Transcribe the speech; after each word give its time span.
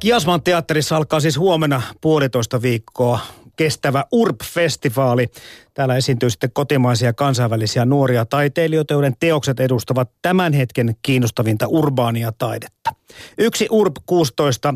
Kiasman 0.00 0.42
teatterissa 0.42 0.96
alkaa 0.96 1.20
siis 1.20 1.38
huomenna 1.38 1.82
puolitoista 2.00 2.62
viikkoa 2.62 3.20
kestävä 3.56 4.04
URP-festivaali. 4.12 5.26
Täällä 5.74 5.96
esiintyy 5.96 6.30
sitten 6.30 6.50
kotimaisia 6.52 7.12
kansainvälisiä 7.12 7.84
nuoria 7.84 8.24
taiteilijoita, 8.24 8.94
joiden 8.94 9.16
teokset 9.20 9.60
edustavat 9.60 10.10
tämän 10.22 10.52
hetken 10.52 10.96
kiinnostavinta 11.02 11.66
urbaania 11.66 12.32
taidetta. 12.32 12.90
Yksi 13.38 13.66
URP 13.70 13.96
16 14.06 14.74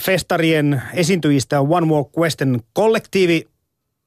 festarien 0.00 0.82
esiintyjistä 0.94 1.60
on 1.60 1.66
One 1.70 1.86
More 1.86 2.08
Question 2.18 2.60
kollektiivi. 2.72 3.48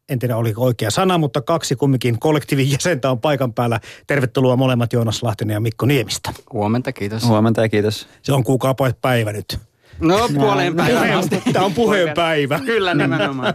En 0.09 0.19
tiedä 0.19 0.37
oliko 0.37 0.61
oikea 0.61 0.91
sana, 0.91 1.17
mutta 1.17 1.41
kaksi 1.41 1.75
kumminkin 1.75 2.19
kollektiivin 2.19 2.71
jäsentä 2.71 3.11
on 3.11 3.19
paikan 3.19 3.53
päällä. 3.53 3.79
Tervetuloa 4.07 4.55
molemmat 4.55 4.93
Joonas 4.93 5.23
Lahtinen 5.23 5.53
ja 5.53 5.59
Mikko 5.59 5.85
Niemistä. 5.85 6.33
Huomenta, 6.53 6.93
kiitos. 6.93 7.25
Huomenta 7.25 7.61
ja 7.61 7.69
kiitos. 7.69 8.07
Se 8.21 8.33
on 8.33 8.43
kuukaa 8.43 8.75
päivä 9.01 9.33
nyt. 9.33 9.70
No 10.01 10.29
puoleen 10.33 10.75
päivään 10.75 11.11
asti. 11.11 11.41
Tämä 11.53 11.65
on 11.65 11.73
puheen 11.73 12.13
päivä. 12.15 12.59
Kyllä 12.59 12.93
nimenomaan. 12.93 13.53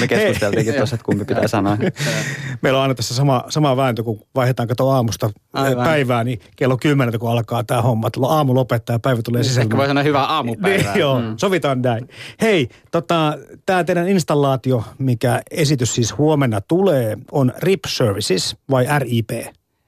Me 0.00 0.08
keskusteltiinkin 0.08 0.74
tuossa, 0.74 0.94
että 0.94 1.04
kumpi 1.04 1.24
pitää 1.24 1.48
sanoa. 1.48 1.76
Meillä 2.62 2.78
on 2.78 2.82
aina 2.82 2.94
tässä 2.94 3.14
sama, 3.14 3.44
sama 3.48 3.76
vääntö, 3.76 4.02
kun 4.02 4.20
vaihdetaan 4.34 4.68
kato 4.68 4.90
aamusta 4.90 5.30
Aivan. 5.52 5.84
päivää, 5.84 6.24
niin 6.24 6.40
kello 6.56 6.76
kymmeneltä, 6.76 7.18
kun 7.18 7.30
alkaa 7.30 7.64
tämä 7.64 7.82
homma. 7.82 8.08
Aamu 8.28 8.54
lopettaa 8.54 8.94
ja 8.94 8.98
päivä 8.98 9.22
tulee 9.22 9.42
sisällä. 9.42 9.62
Ehkä 9.62 9.76
voi 9.76 9.86
sanoa 9.86 10.02
hyvää 10.02 10.24
aamupäivää. 10.24 10.92
Niin, 10.92 11.00
joo, 11.00 11.20
mm. 11.20 11.34
sovitaan 11.36 11.82
näin. 11.82 12.08
Hei, 12.40 12.68
tota, 12.90 13.38
tämä 13.66 13.84
teidän 13.84 14.08
installaatio, 14.08 14.84
mikä 14.98 15.42
esitys 15.50 15.94
siis 15.94 16.18
huomenna 16.18 16.60
tulee, 16.60 17.16
on 17.32 17.52
RIP 17.58 17.84
Services 17.88 18.56
vai 18.70 18.86
RIP? 18.98 19.30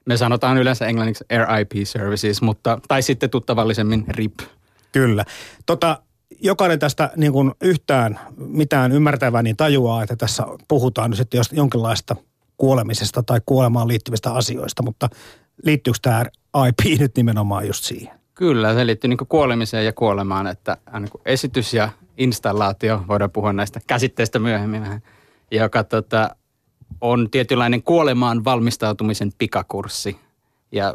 Me 0.07 0.17
sanotaan 0.17 0.59
yleensä 0.59 0.87
englanniksi 0.87 1.25
RIP 1.31 1.73
Services, 1.85 2.43
mutta, 2.43 2.79
tai 2.89 3.03
sitten 3.03 3.31
tuttavallisemmin 3.31 4.05
RIP. 4.09 4.35
Kyllä. 4.97 5.25
Tota, 5.67 6.03
jokainen 6.43 6.79
tästä 6.79 7.11
niin 7.17 7.33
kuin 7.33 7.53
yhtään 7.61 8.21
mitään 8.37 8.93
ymmärtävää 8.93 9.43
niin 9.43 9.57
tajuaa, 9.57 10.03
että 10.03 10.17
tässä 10.17 10.45
puhutaan 10.69 11.11
nyt 11.11 11.17
sitten 11.17 11.41
jonkinlaista 11.53 12.17
kuolemisesta 12.57 13.23
tai 13.23 13.41
kuolemaan 13.47 13.89
liittyvistä 13.89 14.33
asioista, 14.33 14.83
mutta 14.83 15.09
liittyykö 15.63 15.99
tämä 16.03 16.25
IP 16.69 16.99
nyt 17.01 17.17
nimenomaan 17.17 17.67
just 17.67 17.85
siihen? 17.85 18.15
Kyllä, 18.35 18.75
se 18.75 18.87
liittyy 18.87 19.09
niin 19.09 19.19
kuolemiseen 19.29 19.85
ja 19.85 19.93
kuolemaan, 19.93 20.47
että 20.47 20.77
niin 21.01 21.11
esitys 21.25 21.75
ja 21.75 21.89
installaatio, 22.19 23.05
voidaan 23.09 23.31
puhua 23.31 23.53
näistä 23.53 23.81
käsitteistä 23.87 24.39
myöhemmin 24.39 24.83
vähän, 24.83 25.03
joka 25.51 25.85
tota, 25.85 26.37
on 27.01 27.31
tietynlainen 27.31 27.83
kuolemaan 27.83 28.45
valmistautumisen 28.45 29.33
pikakurssi. 29.39 30.17
Ja 30.73 30.95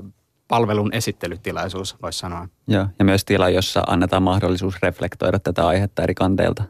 palvelun 0.52 0.94
esittelytilaisuus, 0.94 1.96
voisi 2.02 2.20
sanoa. 2.20 2.48
Joo, 2.68 2.88
ja 3.00 3.06
myös 3.06 3.26
tila, 3.26 3.50
jossa 3.50 3.84
annetaan 3.88 4.24
mahdollisuus 4.24 4.82
reflektoida 4.82 5.40
tätä 5.40 5.68
aihetta 5.68 6.04
eri 6.04 6.16
kanteilta. 6.16 6.64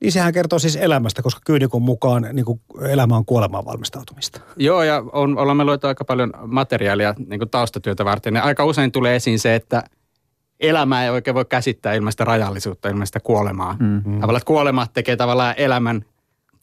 Niin 0.00 0.12
sehän 0.12 0.32
kertoo 0.32 0.58
siis 0.58 0.76
elämästä, 0.76 1.22
koska 1.22 1.40
kyynikon 1.46 1.82
mukaan 1.82 2.28
niin 2.32 2.44
kuin 2.44 2.60
elämä 2.88 3.16
on 3.16 3.24
kuolemaan 3.24 3.64
valmistautumista. 3.64 4.40
Joo, 4.56 4.82
ja 4.82 5.02
on, 5.12 5.38
olemme 5.38 5.64
luettu 5.64 5.86
aika 5.86 6.04
paljon 6.04 6.32
materiaalia 6.46 7.14
niin 7.26 7.40
kuin 7.40 7.50
taustatyötä 7.50 8.04
varten. 8.04 8.34
Ja 8.34 8.42
aika 8.42 8.64
usein 8.64 8.92
tulee 8.92 9.16
esiin 9.16 9.38
se, 9.38 9.54
että 9.54 9.82
elämää 10.60 11.04
ei 11.04 11.10
oikein 11.10 11.34
voi 11.34 11.44
käsittää 11.44 11.94
ilman 11.94 12.12
sitä 12.12 12.24
rajallisuutta, 12.24 12.88
ilman 12.88 13.06
sitä 13.06 13.20
kuolemaa. 13.20 13.76
Mm-hmm. 13.80 14.20
Tavallaan, 14.20 14.36
että 14.36 14.46
kuolema 14.46 14.86
tekee 14.86 15.16
tavallaan 15.16 15.54
elämän 15.56 16.04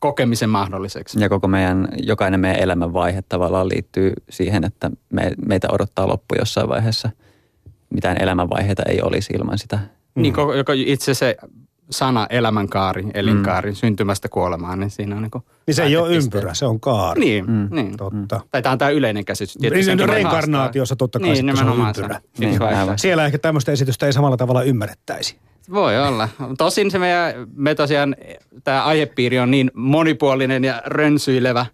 kokemisen 0.04 0.50
mahdolliseksi. 0.50 1.22
Ja 1.22 1.30
koko 1.30 1.48
meidän, 1.48 1.88
jokainen 1.98 2.40
meidän 2.40 2.60
elämänvaihe 2.60 3.22
tavallaan 3.22 3.70
liittyy 3.70 4.14
siihen, 4.30 4.64
että 4.64 4.92
me, 5.10 5.32
meitä 5.46 5.68
odottaa 5.72 6.08
loppu 6.08 6.36
jossain 6.40 6.70
vaiheessa. 6.70 7.10
Mitään 7.90 8.22
elämänvaiheita 8.22 8.84
ei 8.84 9.02
olisi 9.02 9.34
ilman 9.34 9.58
sitä. 9.58 9.76
Mm. 10.16 10.22
Niin, 10.22 10.34
joka 10.58 10.74
itse 10.74 11.14
se 11.14 11.38
sana 11.90 12.28
elämänkaari, 12.30 13.06
elinkaari, 13.14 13.72
mm. 13.72 13.76
syntymästä 13.76 14.30
kuolemaan, 14.30 14.80
niin 14.80 14.90
siinä 14.90 15.16
on 15.16 15.22
niin 15.22 15.32
kuin 15.32 15.44
Niin 15.68 15.76
se 15.76 15.84
ei 15.84 15.98
ole 15.98 16.16
ympyrä, 16.16 16.54
se 16.54 16.66
on 16.66 16.80
kaari. 16.80 17.20
Niin, 17.20 17.46
mm. 17.46 17.68
niin. 17.72 17.98
Totta. 17.98 18.42
Tai 18.52 18.62
tämä 18.62 18.74
on 18.74 18.78
tämä 18.80 18.92
yleinen 18.92 19.26
käsitys. 19.26 19.60
Niin, 19.60 19.98
no, 19.98 20.06
reinkarnaatiossa 20.06 20.96
totta 20.96 21.20
kai 21.20 21.30
niin, 21.30 21.58
se 21.58 21.64
on 21.64 21.88
ympyrä. 21.88 22.20
Se, 22.34 22.46
niin. 22.46 22.60
Siellä 22.96 23.26
ehkä 23.26 23.38
tämmöistä 23.38 23.72
esitystä 23.72 24.06
ei 24.06 24.14
samalla 24.14 24.38
tavalla 24.38 24.64
ymmärrettäisi. 24.64 25.38
Voi 25.72 26.00
olla. 26.00 26.30
Tosin 26.58 26.92
se 26.92 27.00
meidän, 27.00 27.34
me 27.56 27.76
tosiaan, 27.76 28.16
tämä 28.64 28.84
aihepiiri 28.84 29.40
on 29.40 29.52
niin 29.52 29.72
monipuolinen 29.74 30.64
ja 30.64 30.82
rönsyilevä 30.86 31.66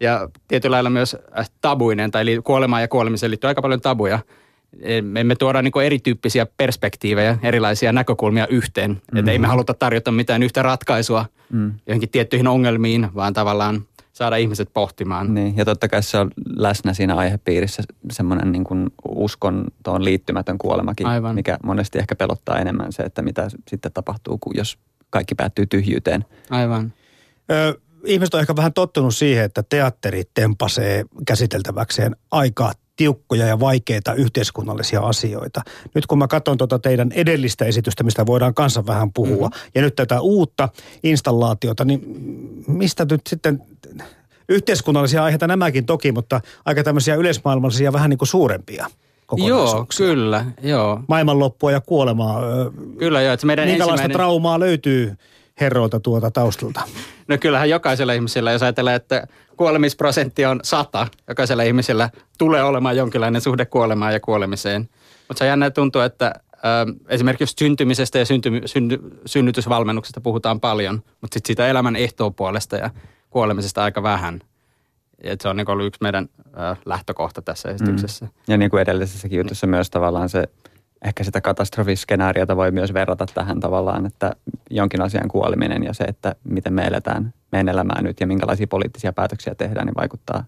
ja 0.00 0.28
tietyllä 0.48 0.74
lailla 0.74 0.90
myös 0.90 1.16
äh, 1.38 1.50
tabuinen, 1.60 2.10
tai 2.10 2.22
eli 2.22 2.40
kuolemaan 2.44 2.82
ja 2.82 2.88
kuolemiseen 2.88 3.30
liittyy 3.30 3.48
aika 3.48 3.62
paljon 3.62 3.80
tabuja. 3.80 4.18
Me 5.02 5.20
emme 5.20 5.36
tuoda 5.36 5.62
niin 5.62 5.82
erityyppisiä 5.84 6.46
perspektiivejä, 6.56 7.38
erilaisia 7.42 7.92
näkökulmia 7.92 8.46
yhteen. 8.46 8.90
Mm-hmm. 8.90 9.18
Että 9.18 9.30
ei 9.30 9.38
me 9.38 9.46
haluta 9.46 9.74
tarjota 9.74 10.12
mitään 10.12 10.42
yhtä 10.42 10.62
ratkaisua 10.62 11.24
mm. 11.52 11.72
johonkin 11.86 12.08
tiettyihin 12.08 12.48
ongelmiin, 12.48 13.08
vaan 13.14 13.32
tavallaan– 13.32 13.82
saada 14.16 14.36
ihmiset 14.36 14.70
pohtimaan. 14.74 15.34
Niin, 15.34 15.56
ja 15.56 15.64
totta 15.64 15.88
kai 15.88 16.02
se 16.02 16.18
on 16.18 16.30
läsnä 16.56 16.94
siinä 16.94 17.14
aihepiirissä 17.14 17.82
semmoinen 18.12 18.52
niin 18.52 18.64
kuin 18.64 18.90
uskontoon 19.08 20.04
liittymätön 20.04 20.58
kuolemakin, 20.58 21.06
Aivan. 21.06 21.34
mikä 21.34 21.58
monesti 21.62 21.98
ehkä 21.98 22.14
pelottaa 22.16 22.58
enemmän 22.58 22.92
se, 22.92 23.02
että 23.02 23.22
mitä 23.22 23.48
sitten 23.68 23.92
tapahtuu, 23.92 24.38
kun 24.38 24.56
jos 24.56 24.78
kaikki 25.10 25.34
päättyy 25.34 25.66
tyhjyyteen. 25.66 26.24
Aivan. 26.50 26.92
Ö, 27.50 27.80
ihmiset 28.04 28.34
on 28.34 28.40
ehkä 28.40 28.56
vähän 28.56 28.72
tottunut 28.72 29.14
siihen, 29.14 29.44
että 29.44 29.62
teatteri 29.62 30.22
tempasee 30.34 31.04
käsiteltäväkseen 31.26 32.16
aikaa 32.30 32.72
tiukkoja 32.96 33.46
ja 33.46 33.60
vaikeita 33.60 34.14
yhteiskunnallisia 34.14 35.00
asioita. 35.00 35.62
Nyt 35.94 36.06
kun 36.06 36.18
mä 36.18 36.28
katson 36.28 36.58
tuota 36.58 36.78
teidän 36.78 37.12
edellistä 37.12 37.64
esitystä, 37.64 38.04
mistä 38.04 38.26
voidaan 38.26 38.54
kanssa 38.54 38.86
vähän 38.86 39.12
puhua, 39.12 39.48
mm-hmm. 39.48 39.70
ja 39.74 39.82
nyt 39.82 39.96
tätä 39.96 40.20
uutta 40.20 40.68
installaatiota, 41.02 41.84
niin 41.84 42.00
mistä 42.68 43.06
nyt 43.10 43.20
sitten 43.26 43.62
yhteiskunnallisia 44.48 45.24
aiheita 45.24 45.46
nämäkin 45.46 45.86
toki, 45.86 46.12
mutta 46.12 46.40
aika 46.64 46.82
tämmöisiä 46.84 47.14
yleismaailmallisia 47.14 47.92
vähän 47.92 48.10
niin 48.10 48.18
kuin 48.18 48.28
suurempia 48.28 48.86
Joo, 49.36 49.86
kyllä, 49.98 50.44
joo. 50.62 51.00
Maailmanloppua 51.08 51.72
ja 51.72 51.80
kuolemaa. 51.80 52.42
Kyllä 52.98 53.20
joo, 53.20 53.32
että 53.32 53.46
meidän 53.46 53.68
Minkälaista 53.68 53.92
ensimmäinen... 53.92 54.16
traumaa 54.16 54.60
löytyy 54.60 55.16
herroilta 55.60 56.00
tuota 56.00 56.30
taustalta? 56.30 56.80
No 57.28 57.38
kyllähän 57.40 57.70
jokaisella 57.70 58.12
ihmisellä, 58.12 58.52
jos 58.52 58.62
ajatellaan, 58.62 58.96
että 58.96 59.26
kuolemisprosentti 59.56 60.44
on 60.46 60.60
sata, 60.62 61.06
jokaisella 61.28 61.62
ihmisellä 61.62 62.10
tulee 62.38 62.62
olemaan 62.62 62.96
jonkinlainen 62.96 63.40
suhde 63.40 63.64
kuolemaan 63.64 64.12
ja 64.12 64.20
kuolemiseen. 64.20 64.88
Mutta 65.28 65.38
se 65.38 65.46
jännä 65.46 65.70
tuntuu, 65.70 66.00
että 66.00 66.32
esimerkiksi 67.08 67.54
syntymisestä 67.58 68.18
ja 68.18 68.24
synty, 68.24 68.50
synny, 68.66 68.98
synnytysvalmennuksesta 69.26 70.20
puhutaan 70.20 70.60
paljon, 70.60 70.94
mutta 70.94 71.34
sitten 71.34 71.46
siitä 71.46 71.68
elämän 71.68 71.96
ehtoopuolesta 71.96 72.76
ja 72.76 72.90
kuolemisesta 73.30 73.82
aika 73.84 74.02
vähän. 74.02 74.40
Et 75.20 75.40
se 75.40 75.48
on 75.48 75.56
niin 75.56 75.70
ollut 75.70 75.86
yksi 75.86 75.98
meidän 76.02 76.28
ö, 76.38 76.76
lähtökohta 76.84 77.42
tässä 77.42 77.68
esityksessä. 77.68 78.24
Mm. 78.24 78.30
Ja 78.48 78.56
niin 78.56 78.70
kuin 78.70 78.82
edellisessäkin 78.82 79.38
jutussa 79.38 79.66
myös 79.66 79.90
tavallaan 79.90 80.28
se, 80.28 80.44
ehkä 81.04 81.24
sitä 81.24 81.40
katastrofiskenaariota 81.40 82.56
voi 82.56 82.70
myös 82.70 82.94
verrata 82.94 83.26
tähän 83.34 83.60
tavallaan, 83.60 84.06
että 84.06 84.32
jonkin 84.70 85.02
asian 85.02 85.28
kuoleminen 85.28 85.82
ja 85.82 85.94
se, 85.94 86.04
että 86.04 86.34
miten 86.44 86.72
me 86.72 86.82
eletään 86.82 87.34
meidän 87.52 87.68
elämää 87.68 88.02
nyt 88.02 88.20
ja 88.20 88.26
minkälaisia 88.26 88.66
poliittisia 88.66 89.12
päätöksiä 89.12 89.54
tehdään, 89.54 89.86
niin 89.86 89.96
vaikuttaa 89.96 90.44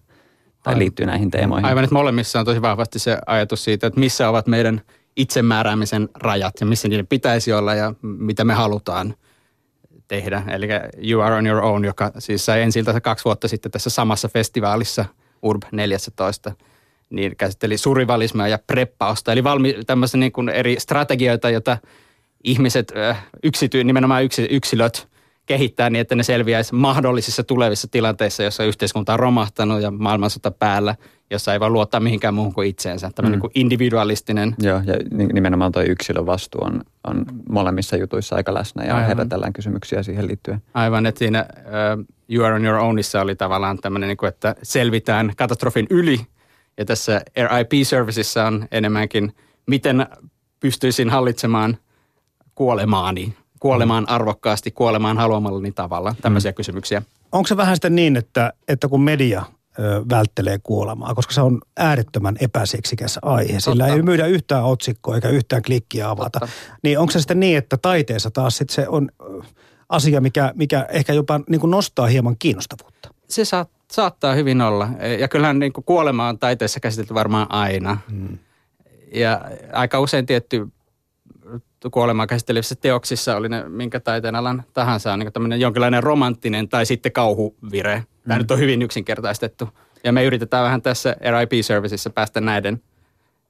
tai 0.63 0.71
Aivan. 0.71 0.79
liittyy 0.79 1.05
näihin 1.05 1.31
teemoihin. 1.31 1.65
Aivan, 1.65 1.83
että 1.83 1.93
molemmissa 1.95 2.39
on 2.39 2.45
tosi 2.45 2.61
vahvasti 2.61 2.99
se 2.99 3.17
ajatus 3.25 3.63
siitä, 3.63 3.87
että 3.87 3.99
missä 3.99 4.29
ovat 4.29 4.47
meidän 4.47 4.81
itsemääräämisen 5.15 6.09
rajat 6.15 6.53
ja 6.59 6.65
missä 6.65 6.87
niiden 6.87 7.07
pitäisi 7.07 7.53
olla 7.53 7.75
ja 7.75 7.93
mitä 8.01 8.45
me 8.45 8.53
halutaan 8.53 9.15
tehdä. 10.07 10.43
Eli 10.47 10.67
You 11.11 11.21
Are 11.21 11.35
On 11.35 11.47
Your 11.47 11.63
Own, 11.63 11.85
joka 11.85 12.11
siis 12.17 12.45
sai 12.45 12.61
ensi 12.61 12.83
kaksi 13.03 13.25
vuotta 13.25 13.47
sitten 13.47 13.71
tässä 13.71 13.89
samassa 13.89 14.29
festivaalissa 14.29 15.05
Urb 15.41 15.63
14, 15.71 16.51
niin 17.09 17.35
käsitteli 17.37 17.77
survivalismia 17.77 18.47
ja 18.47 18.59
preppausta, 18.67 19.31
eli 19.31 19.43
valmi, 19.43 19.75
tämmöisiä 19.87 20.19
niin 20.19 20.31
kuin 20.31 20.49
eri 20.49 20.75
strategioita, 20.79 21.49
joita 21.49 21.77
ihmiset, 22.43 22.93
yksity, 23.43 23.83
nimenomaan 23.83 24.23
yksilöt 24.49 25.09
kehittää 25.45 25.89
niin, 25.89 26.01
että 26.01 26.15
ne 26.15 26.23
selviäisi 26.23 26.75
mahdollisissa 26.75 27.43
tulevissa 27.43 27.87
tilanteissa, 27.91 28.43
jossa 28.43 28.63
yhteiskunta 28.63 29.13
on 29.13 29.19
romahtanut 29.19 29.81
ja 29.81 29.91
maailmansota 29.91 30.51
päällä, 30.51 30.95
jossa 31.31 31.53
ei 31.53 31.59
voi 31.59 31.69
luottaa 31.69 31.99
mihinkään 31.99 32.33
muuhun 32.33 32.53
kuin 32.53 32.69
itseensä. 32.69 33.11
Tämä 33.15 33.27
mm. 33.27 33.31
niin 33.31 33.39
kuin 33.39 33.51
individualistinen. 33.55 34.55
Joo, 34.59 34.81
ja 34.85 34.93
nimenomaan 35.33 35.71
tuo 35.71 35.81
yksilön 35.81 36.25
vastuu 36.25 36.61
on, 36.63 36.81
on 37.07 37.25
molemmissa 37.49 37.97
jutuissa 37.97 38.35
aika 38.35 38.53
läsnä 38.53 38.85
ja 38.85 38.95
Aivan. 38.95 39.07
herätellään 39.07 39.53
kysymyksiä 39.53 40.03
siihen 40.03 40.27
liittyen. 40.27 40.61
Aivan, 40.73 41.05
että 41.05 41.19
siinä 41.19 41.45
uh, 41.49 42.05
You 42.29 42.45
Are 42.45 42.55
On 42.55 42.65
Your 42.65 42.77
Ownissa 42.77 43.21
oli 43.21 43.35
tavallaan 43.35 43.77
tämmöinen, 43.77 44.07
niin 44.07 44.17
kuin, 44.17 44.27
että 44.27 44.55
selvitään 44.63 45.31
katastrofin 45.37 45.87
yli. 45.89 46.19
Ja 46.79 46.85
tässä 46.85 47.21
RIP-servicessa 47.35 48.45
on 48.45 48.67
enemmänkin, 48.71 49.35
miten 49.67 50.07
pystyisin 50.59 51.09
hallitsemaan 51.09 51.77
kuolemaani 52.55 53.33
kuolemaan 53.59 54.09
arvokkaasti, 54.09 54.71
kuolemaan 54.71 55.17
haluamallani 55.17 55.71
tavalla? 55.71 56.15
Tämmöisiä 56.21 56.51
mm. 56.51 56.55
kysymyksiä. 56.55 57.01
Onko 57.31 57.47
se 57.47 57.57
vähän 57.57 57.75
sitten 57.75 57.95
niin, 57.95 58.17
että, 58.17 58.53
että 58.67 58.87
kun 58.87 59.01
media 59.01 59.43
ö, 59.79 60.03
välttelee 60.09 60.59
kuolemaa, 60.63 61.15
koska 61.15 61.33
se 61.33 61.41
on 61.41 61.61
äärettömän 61.77 62.35
epäseksikäs 62.39 63.19
aihe. 63.21 63.59
Sillä 63.59 63.83
Totta. 63.83 63.95
ei 63.95 64.01
myydä 64.01 64.25
yhtään 64.25 64.63
otsikkoa 64.63 65.15
eikä 65.15 65.29
yhtään 65.29 65.61
klikkiä 65.61 66.09
avata. 66.09 66.39
Totta. 66.39 66.55
Niin 66.83 66.99
onko 66.99 67.11
se 67.11 67.19
sitten 67.19 67.39
niin, 67.39 67.57
että 67.57 67.77
taiteessa 67.77 68.31
taas 68.31 68.57
sit 68.57 68.69
se 68.69 68.87
on 68.87 69.09
asia, 69.89 70.21
mikä, 70.21 70.51
mikä 70.55 70.85
ehkä 70.89 71.13
jopa 71.13 71.39
niin 71.49 71.61
kuin 71.61 71.71
nostaa 71.71 72.07
hieman 72.07 72.35
kiinnostavuutta? 72.39 73.09
Se 73.27 73.45
saat, 73.45 73.69
saattaa 73.91 74.33
hyvin 74.33 74.61
olla. 74.61 74.87
Ja 75.19 75.27
kyllähän 75.27 75.59
niin 75.59 75.73
kuin 75.73 75.85
kuolema 75.85 76.29
on 76.29 76.39
taiteessa 76.39 76.79
käsitelty 76.79 77.13
varmaan 77.13 77.47
aina. 77.49 77.97
Mm. 78.11 78.37
Ja 79.13 79.41
aika 79.73 79.99
usein 79.99 80.25
tietty 80.25 80.67
kuolemaa 81.91 82.27
käsittelevissä 82.27 82.75
teoksissa 82.75 83.35
oli 83.35 83.49
ne 83.49 83.69
minkä 83.69 83.99
taiteen 83.99 84.35
alan 84.35 84.63
tahansa, 84.73 85.13
on 85.13 85.19
niin 85.19 85.33
tämmöinen 85.33 85.59
jonkinlainen 85.59 86.03
romanttinen 86.03 86.69
tai 86.69 86.85
sitten 86.85 87.11
kauhuvire. 87.11 88.03
Tämä 88.23 88.35
mm. 88.35 88.41
nyt 88.41 88.51
on 88.51 88.59
hyvin 88.59 88.81
yksinkertaistettu. 88.81 89.69
Ja 90.03 90.11
me 90.11 90.25
yritetään 90.25 90.63
vähän 90.63 90.81
tässä 90.81 91.15
RIP-servicessa 91.39 92.09
päästä 92.09 92.41
näiden, 92.41 92.81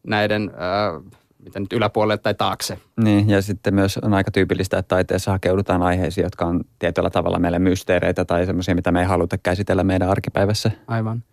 näiden 0.04 0.52
äh, 0.54 1.19
mitä 1.44 1.60
nyt 1.60 1.74
yläpuolelle 1.74 2.18
tai 2.18 2.34
taakse. 2.34 2.80
Niin, 3.04 3.30
ja 3.30 3.42
sitten 3.42 3.76
myös 3.76 3.98
on 3.98 4.14
aika 4.14 4.32
tyypillistä, 4.32 4.78
että 4.78 4.96
taiteessa 4.96 5.32
hakeudutaan 5.32 5.82
aiheisiin, 5.82 6.24
jotka 6.24 6.46
on 6.46 6.64
tietyllä 6.80 7.10
tavalla 7.10 7.40
meille 7.40 7.60
mysteereitä 7.60 8.26
tai 8.26 8.46
semmoisia, 8.46 8.76
mitä 8.76 8.92
me 8.92 9.00
ei 9.00 9.06
haluta 9.06 9.38
käsitellä 9.38 9.84
meidän 9.84 10.10
arkipäivässä. 10.10 10.72
Aivan. 10.88 11.24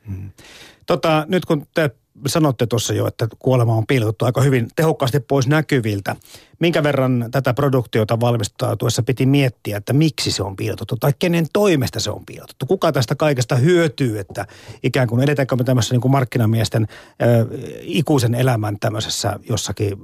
Tota, 0.87 1.27
nyt 1.29 1.45
kun 1.45 1.67
te 1.75 1.91
sanotte 2.27 2.67
tuossa 2.67 2.95
jo, 2.95 3.07
että 3.07 3.29
kuolema 3.39 3.75
on 3.75 3.87
piilotettu 3.87 4.25
aika 4.25 4.41
hyvin 4.41 4.69
tehokkaasti 4.77 5.21
pois 5.21 5.47
näkyviltä, 5.47 6.17
minkä 6.59 6.83
verran 6.83 7.29
tätä 7.31 7.55
produktiota 7.55 8.21
valmistautuessa 8.21 9.03
piti 9.03 9.27
miettiä, 9.27 9.77
että 9.77 9.93
miksi 9.93 10.31
se 10.31 10.43
on 10.43 10.57
piilotettu 10.57 10.97
tai 10.97 11.13
kenen 11.19 11.47
toimesta 11.53 12.01
se 12.01 12.11
on 12.11 12.27
piilotettu? 12.27 12.67
Kuka 12.67 12.93
tästä 12.93 13.15
kaikesta 13.15 13.57
hyötyy, 13.57 14.19
että 14.19 14.47
ikään 14.83 15.09
kuin 15.09 15.23
edetäänkö 15.23 15.57
me 15.57 15.65
tämmöisessä 15.65 15.95
niin 15.95 16.01
kuin 16.01 16.13
markkinamiesten 16.13 16.87
ö, 17.23 17.47
ikuisen 17.81 18.35
elämän 18.35 18.77
tämmöisessä 18.81 19.39
jossakin 19.49 19.99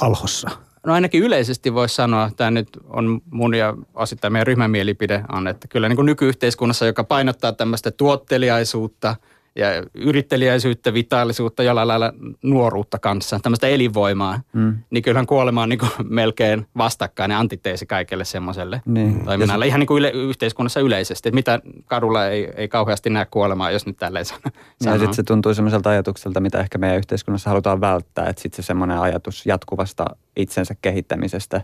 alhossa? 0.00 0.50
No 0.86 0.92
ainakin 0.92 1.22
yleisesti 1.22 1.74
voisi 1.74 1.94
sanoa, 1.94 2.30
tämä 2.36 2.50
nyt 2.50 2.68
on 2.88 3.20
mun 3.30 3.54
ja 3.54 3.74
osittain 3.94 4.32
meidän 4.32 4.46
ryhmän 4.46 4.70
mielipide 4.70 5.24
on, 5.32 5.48
että 5.48 5.68
kyllä 5.68 5.88
niin 5.88 5.96
kuin 5.96 6.06
nykyyhteiskunnassa, 6.06 6.86
joka 6.86 7.04
painottaa 7.04 7.52
tämmöistä 7.52 7.90
tuotteliaisuutta 7.90 9.16
ja 9.58 9.68
yritteliäisyyttä, 9.94 10.94
vitaalisuutta, 10.94 11.62
jollain 11.62 11.88
lailla 11.88 12.12
nuoruutta 12.42 12.98
kanssa, 12.98 13.40
tämmöistä 13.42 13.66
elinvoimaa, 13.66 14.40
mm. 14.52 14.78
niin 14.90 15.02
kyllähän 15.02 15.26
kuolema 15.26 15.62
on 15.62 15.68
niin 15.68 15.78
kuin 15.78 15.90
melkein 16.04 16.66
vastakkainen 16.76 17.36
antiteesi 17.36 17.86
kaikelle 17.86 18.24
semmoiselle 18.24 18.82
Niin. 18.86 19.24
toiminnalle. 19.24 19.66
Ihan 19.66 19.80
niin 19.80 19.86
kuin 19.86 19.98
yle, 19.98 20.10
yhteiskunnassa 20.10 20.80
yleisesti, 20.80 21.28
että 21.28 21.34
mitä 21.34 21.60
kadulla 21.86 22.26
ei, 22.26 22.50
ei 22.56 22.68
kauheasti 22.68 23.10
näe 23.10 23.26
kuolemaa, 23.30 23.70
jos 23.70 23.86
nyt 23.86 23.96
tälleen 23.96 24.24
Ja 24.30 24.54
sanoo. 24.84 24.98
sitten 24.98 25.14
se 25.14 25.22
tuntuu 25.22 25.54
semmoiselta 25.54 25.90
ajatukselta, 25.90 26.40
mitä 26.40 26.60
ehkä 26.60 26.78
meidän 26.78 26.98
yhteiskunnassa 26.98 27.50
halutaan 27.50 27.80
välttää, 27.80 28.26
että 28.28 28.42
sitten 28.42 28.62
se 28.62 28.66
semmoinen 28.66 28.98
ajatus 28.98 29.46
jatkuvasta 29.46 30.04
itsensä 30.36 30.74
kehittämisestä 30.82 31.60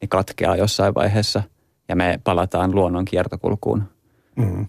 niin 0.00 0.08
katkeaa 0.08 0.56
jossain 0.56 0.94
vaiheessa 0.94 1.42
ja 1.88 1.96
me 1.96 2.20
palataan 2.24 2.74
luonnon 2.74 3.04
kiertokulkuun. 3.04 3.82
Mm. 4.36 4.66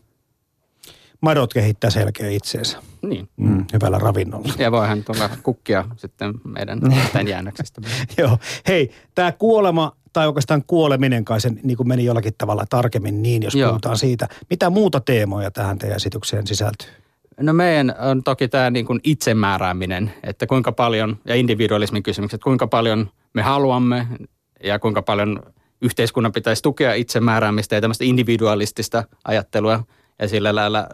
Madot 1.21 1.53
kehittää 1.53 1.89
selkeä 1.89 2.29
itseensä 2.29 2.77
Niin. 3.01 3.29
mm. 3.37 3.65
hyvällä 3.73 3.97
ravinnolla. 3.99 4.53
Ja 4.57 4.71
voihan 4.71 5.03
tulla 5.03 5.29
kukkia 5.43 5.85
sitten 5.97 6.33
meidän 6.43 6.79
tämän 7.13 7.27
jäännöksistä. 7.27 7.81
Joo. 8.17 8.37
Hei, 8.67 8.91
tämä 9.15 9.31
kuolema 9.31 9.91
tai 10.13 10.27
oikeastaan 10.27 10.63
kuoleminen 10.67 11.25
kai 11.25 11.41
se 11.41 11.51
niin 11.63 11.77
kuin 11.77 11.87
meni 11.87 12.05
jollakin 12.05 12.33
tavalla 12.37 12.65
tarkemmin 12.69 13.21
niin, 13.23 13.43
jos 13.43 13.55
Joo. 13.55 13.69
puhutaan 13.69 13.97
siitä. 13.97 14.27
Mitä 14.49 14.69
muuta 14.69 14.99
teemoja 14.99 15.51
tähän 15.51 15.77
teidän 15.77 15.95
esitykseen 15.95 16.47
sisältyy? 16.47 16.89
No 17.39 17.53
meidän 17.53 17.95
on 17.99 18.23
toki 18.23 18.47
tämä 18.47 18.69
niin 18.69 18.85
kuin 18.85 18.99
itsemäärääminen, 19.03 20.13
että 20.23 20.47
kuinka 20.47 20.71
paljon, 20.71 21.17
ja 21.25 21.35
individualismin 21.35 22.03
kysymykset, 22.03 22.41
kuinka 22.43 22.67
paljon 22.67 23.09
me 23.33 23.41
haluamme 23.41 24.07
ja 24.63 24.79
kuinka 24.79 25.01
paljon 25.01 25.43
yhteiskunnan 25.81 26.31
pitäisi 26.31 26.63
tukea 26.63 26.93
itsemääräämistä 26.93 27.75
ja 27.75 27.81
tämmöistä 27.81 28.03
individualistista 28.03 29.03
ajattelua. 29.25 29.83
Ja 30.19 30.27
sillä 30.27 30.55
lailla 30.55 30.79
ö, 30.79 30.85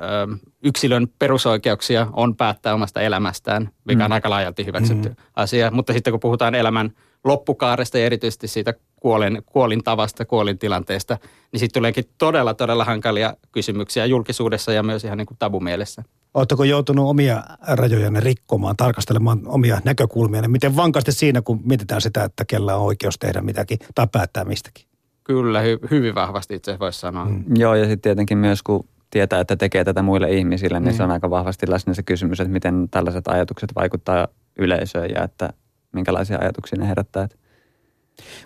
yksilön 0.63 1.07
perusoikeuksia 1.19 2.07
on 2.13 2.35
päättää 2.35 2.73
omasta 2.73 3.01
elämästään, 3.01 3.69
mikä 3.85 4.05
on 4.05 4.11
aika 4.11 4.29
laajalti 4.29 4.65
hyväksytty 4.65 5.09
mm. 5.09 5.15
asia. 5.35 5.71
Mutta 5.71 5.93
sitten 5.93 6.13
kun 6.13 6.19
puhutaan 6.19 6.55
elämän 6.55 6.91
loppukaaresta 7.23 7.97
ja 7.97 8.05
erityisesti 8.05 8.47
siitä 8.47 8.73
kuolin, 8.95 9.41
kuolintavasta, 9.45 10.25
kuolintilanteesta, 10.25 11.17
niin 11.51 11.59
sitten 11.59 11.79
tuleekin 11.79 12.03
todella, 12.17 12.53
todella 12.53 12.85
hankalia 12.85 13.33
kysymyksiä 13.51 14.05
julkisuudessa 14.05 14.73
ja 14.73 14.83
myös 14.83 15.03
ihan 15.03 15.17
niin 15.17 15.25
kuin 15.25 15.37
tabumielessä. 15.39 16.03
Oletteko 16.33 16.63
joutunut 16.63 17.09
omia 17.09 17.43
rajojanne 17.67 18.19
rikkomaan, 18.19 18.75
tarkastelemaan 18.77 19.41
omia 19.45 19.81
näkökulmia? 19.83 20.49
Miten 20.49 20.75
vankasti 20.75 21.11
siinä, 21.11 21.41
kun 21.41 21.61
mietitään 21.63 22.01
sitä, 22.01 22.23
että 22.23 22.45
kellä 22.45 22.75
on 22.75 22.81
oikeus 22.81 23.19
tehdä 23.19 23.41
mitäkin 23.41 23.79
tai 23.95 24.07
päättää 24.11 24.45
mistäkin? 24.45 24.85
Kyllä, 25.23 25.61
hy, 25.61 25.79
hyvin 25.91 26.15
vahvasti 26.15 26.55
itse 26.55 26.79
voisi 26.79 26.99
sanoa. 26.99 27.25
Mm. 27.25 27.43
Joo, 27.55 27.75
ja 27.75 27.83
sitten 27.85 28.01
tietenkin 28.01 28.37
myös 28.37 28.63
kun 28.63 28.87
tietää, 29.11 29.39
että 29.39 29.55
tekee 29.55 29.83
tätä 29.83 30.01
muille 30.01 30.31
ihmisille, 30.31 30.79
niin, 30.79 30.85
Niin. 30.85 30.97
se 30.97 31.03
on 31.03 31.11
aika 31.11 31.29
vahvasti 31.29 31.69
läsnä 31.69 31.93
se 31.93 32.03
kysymys, 32.03 32.39
että 32.39 32.53
miten 32.53 32.87
tällaiset 32.91 33.27
ajatukset 33.27 33.69
vaikuttaa 33.75 34.27
yleisöön 34.59 35.09
ja 35.09 35.23
että 35.23 35.49
minkälaisia 35.91 36.37
ajatuksia 36.41 36.79
ne 36.79 36.87
herättää. 36.87 37.27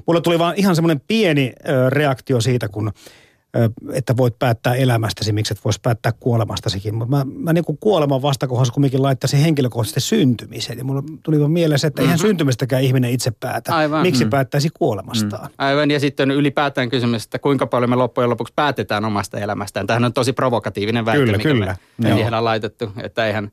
Mulla 0.06 0.22
tuli 0.22 0.40
vaan 0.40 0.54
ihan 0.58 0.76
semmoinen 0.76 1.02
pieni 1.08 1.54
reaktio 1.90 2.42
siitä, 2.42 2.68
kun 2.70 2.92
että 3.94 4.18
voit 4.18 4.40
päättää 4.40 4.76
elämästäsi, 4.76 5.32
miksi 5.32 5.54
et 5.54 5.66
voisi 5.66 5.80
päättää 5.84 6.12
kuolemastasikin. 6.20 6.96
Mutta 6.96 7.16
mä, 7.16 7.26
mä 7.38 7.54
niin 7.54 7.66
kuin 7.66 7.78
kuoleman 7.78 8.22
vastakohdassa 8.22 8.74
kumminkin 8.74 9.02
laittaisin 9.04 9.40
henkilökohtaisesti 9.40 10.00
syntymisen. 10.00 10.78
Ja 10.78 10.84
mulla 10.84 11.04
tuli 11.24 11.40
vaan 11.40 11.52
mieleen 11.52 11.80
se, 11.80 11.88
että 11.88 12.02
eihän 12.02 12.20
syntymistäkään 12.20 12.84
ihminen 12.84 13.12
itse 13.12 13.32
päätä. 13.40 13.76
Aivan. 13.76 14.02
Miksi 14.02 14.24
Mm. 14.24 14.30
päättäisi 14.30 14.70
kuolemastaan? 14.74 15.50
Aivan, 15.58 15.92
ja 15.92 16.00
sitten 16.00 16.32
ylipäätään 16.32 16.90
kysymys, 16.90 17.24
että 17.24 17.40
kuinka 17.40 17.68
paljon 17.68 17.90
me 17.90 17.96
loppujen 17.96 18.30
lopuksi 18.30 18.54
päätetään 18.56 19.06
omasta 19.06 19.40
elämästään. 19.40 19.88
Tämähän 19.88 20.06
on 20.06 20.14
tosi 20.14 20.34
provokatiivinen 20.34 21.06
väite, 21.06 21.20
Kyllä, 21.20 21.38
mikä 21.38 21.50
kyllä. 21.50 21.76
me 21.98 22.10
Joo. 22.10 22.18
siihen 22.18 22.34
on 22.34 22.44
laitettu. 22.44 22.92
Että 23.04 23.26
eihän, 23.28 23.52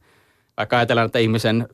vaikka 0.57 0.77
ajatellaan, 0.77 1.07
että 1.07 1.19
ihmisen, 1.19 1.69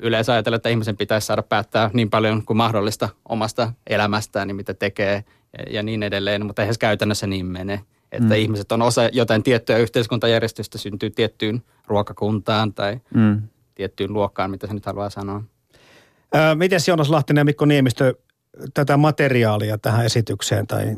yleensä 0.00 0.32
ajatellaan, 0.32 0.56
että 0.56 0.68
ihmisen 0.68 0.96
pitäisi 0.96 1.26
saada 1.26 1.42
päättää 1.42 1.90
niin 1.92 2.10
paljon 2.10 2.44
kuin 2.44 2.56
mahdollista 2.56 3.08
omasta 3.28 3.72
elämästään, 3.86 4.48
niin 4.48 4.56
mitä 4.56 4.74
tekee 4.74 5.24
ja, 5.70 5.82
niin 5.82 6.02
edelleen, 6.02 6.46
mutta 6.46 6.62
eihän 6.62 6.74
se 6.74 6.78
käytännössä 6.78 7.26
niin 7.26 7.46
mene. 7.46 7.80
Että 8.12 8.34
mm. 8.34 8.40
ihmiset 8.40 8.72
on 8.72 8.82
osa 8.82 9.08
jotain 9.12 9.42
tiettyä 9.42 9.76
yhteiskuntajärjestystä, 9.76 10.78
syntyy 10.78 11.10
tiettyyn 11.10 11.62
ruokakuntaan 11.86 12.74
tai 12.74 13.00
mm. 13.14 13.42
tiettyyn 13.74 14.12
luokkaan, 14.12 14.50
mitä 14.50 14.66
se 14.66 14.74
nyt 14.74 14.86
haluaa 14.86 15.10
sanoa. 15.10 15.42
Ö, 16.34 16.54
miten 16.54 16.80
Jonas 16.88 17.10
Lahtinen 17.10 17.40
ja 17.40 17.44
Mikko 17.44 17.64
Niemistö 17.64 18.14
tätä 18.74 18.96
materiaalia 18.96 19.78
tähän 19.78 20.06
esitykseen 20.06 20.66
tai 20.66 20.96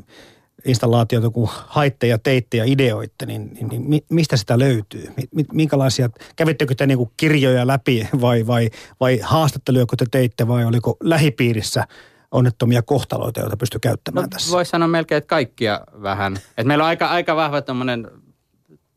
installaatiota, 0.64 1.30
kun 1.30 1.48
haitte 1.66 2.06
ja 2.06 2.18
teitte 2.18 2.56
ja 2.56 2.64
ideoitte, 2.64 3.26
niin, 3.26 3.50
niin, 3.54 3.68
niin 3.68 3.82
mi- 3.82 4.04
mistä 4.10 4.36
sitä 4.36 4.58
löytyy? 4.58 5.08
Mi- 5.16 5.28
mi- 5.34 5.44
Minkälaisia, 5.52 6.10
kävittekö 6.36 6.74
te 6.74 6.86
niinku 6.86 7.12
kirjoja 7.16 7.66
läpi 7.66 8.08
vai, 8.20 8.46
vai, 8.46 8.70
vai 9.00 9.18
haastatteluja, 9.22 9.86
kun 9.86 9.98
te 9.98 10.06
teitte 10.10 10.48
vai 10.48 10.64
oliko 10.64 10.96
lähipiirissä 11.00 11.84
onnettomia 12.30 12.82
kohtaloita, 12.82 13.40
joita 13.40 13.56
pysty 13.56 13.78
käyttämään 13.78 14.22
No, 14.24 14.28
tässä? 14.28 14.52
voisi 14.52 14.70
sanoa 14.70 14.88
melkein, 14.88 15.16
että 15.16 15.28
kaikkia 15.28 15.80
vähän. 16.02 16.36
Et 16.58 16.66
meillä 16.66 16.84
on 16.84 16.88
aika, 16.88 17.06
aika 17.06 17.36
vahva 17.36 17.62
tämmöinen 17.62 18.10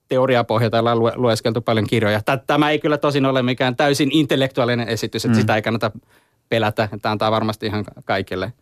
teoriapohja, 0.07 0.69
täällä 0.69 0.91
on 0.91 0.97
lue- 0.97 1.15
lueskeltu 1.17 1.61
paljon 1.61 1.87
kirjoja. 1.87 2.21
Tä- 2.21 2.37
Tämä 2.47 2.69
ei 2.69 2.79
kyllä 2.79 2.97
tosin 2.97 3.25
ole 3.25 3.41
mikään 3.41 3.75
täysin 3.75 4.09
intellektuaalinen 4.11 4.87
esitys, 4.87 5.25
että 5.25 5.37
mm. 5.37 5.41
sitä 5.41 5.55
ei 5.55 5.61
kannata 5.61 5.91
pelätä. 6.49 6.89
Tämä 7.01 7.11
antaa 7.11 7.31
varmasti 7.31 7.65
ihan 7.65 7.85
kaikille 8.05 8.53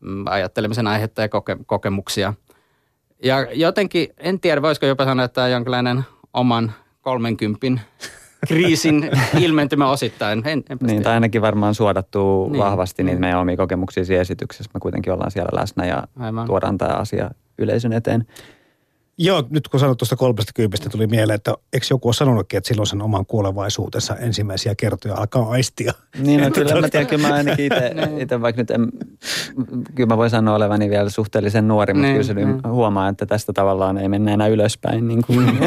mm, 0.00 0.24
ajattelemisen 0.26 0.86
aihetta 0.86 1.22
ja 1.22 1.28
koke- 1.28 1.64
kokemuksia. 1.66 2.34
Ja 3.24 3.46
jotenkin, 3.52 4.08
en 4.18 4.40
tiedä, 4.40 4.62
voisiko 4.62 4.86
jopa 4.86 5.04
sanoa, 5.04 5.24
että 5.24 5.34
tämä 5.34 5.44
on 5.44 5.50
jonkinlainen 5.50 6.04
oman 6.34 6.72
30 7.00 7.66
kriisin 8.48 9.10
ilmentymä 9.40 9.90
osittain. 9.90 10.42
En, 10.48 10.62
Niin, 10.68 10.78
tiedä. 10.86 11.02
tai 11.02 11.14
ainakin 11.14 11.42
varmaan 11.42 11.74
suodattuu 11.74 12.48
Niin, 12.48 12.58
vahvasti 12.58 13.02
niitä 13.02 13.14
niin. 13.14 13.20
meidän 13.20 13.40
omia 13.40 13.56
kokemuksia 13.56 14.04
siinä 14.04 14.20
esityksessä. 14.20 14.70
Me 14.74 14.80
kuitenkin 14.80 15.12
ollaan 15.12 15.30
siellä 15.30 15.60
läsnä 15.60 15.86
ja 15.86 16.02
Aivan. 16.18 16.46
tuodaan 16.46 16.78
tämä 16.78 16.94
asia 16.94 17.30
yleisön 17.58 17.92
eteen. 17.92 18.26
Joo, 19.18 19.44
nyt 19.50 19.68
kun 19.68 19.80
sanoit 19.80 19.98
tuosta 19.98 20.16
kolmesta 20.16 20.52
kympistä, 20.54 20.88
tuli 20.88 21.06
mieleen, 21.06 21.34
että 21.34 21.54
eikö 21.72 21.86
joku 21.90 22.08
ole 22.08 22.14
sanonutkin, 22.14 22.58
että 22.58 22.68
silloin 22.68 22.86
sen 22.86 23.02
oman 23.02 23.26
kuolevaisuutensa 23.26 24.16
ensimmäisiä 24.16 24.74
kertoja 24.74 25.14
alkaa 25.14 25.50
aistia. 25.50 25.92
Niin, 26.18 26.40
no, 26.40 26.50
kyllä 26.50 26.80
mä 26.80 26.88
tiedän, 26.88 27.06
kyllä 27.06 27.28
mä 27.28 27.34
ainakin 27.34 27.70
itse, 28.22 28.40
vaikka 28.40 28.62
nyt 28.62 28.70
en, 28.70 28.88
kyllä 29.94 30.08
mä 30.08 30.16
voin 30.16 30.30
sanoa 30.30 30.54
olevani 30.54 30.90
vielä 30.90 31.10
suhteellisen 31.10 31.68
nuori, 31.68 31.94
mutta 31.94 32.06
Niin, 32.06 32.14
kyllä 32.14 32.26
se 32.26 32.34
niin. 32.34 32.60
huomaa, 32.68 33.08
että 33.08 33.26
tästä 33.26 33.52
tavallaan 33.52 33.98
ei 33.98 34.08
mennä 34.08 34.34
enää 34.34 34.46
ylöspäin. 34.48 35.08
Niin 35.08 35.22
kuin. 35.26 35.58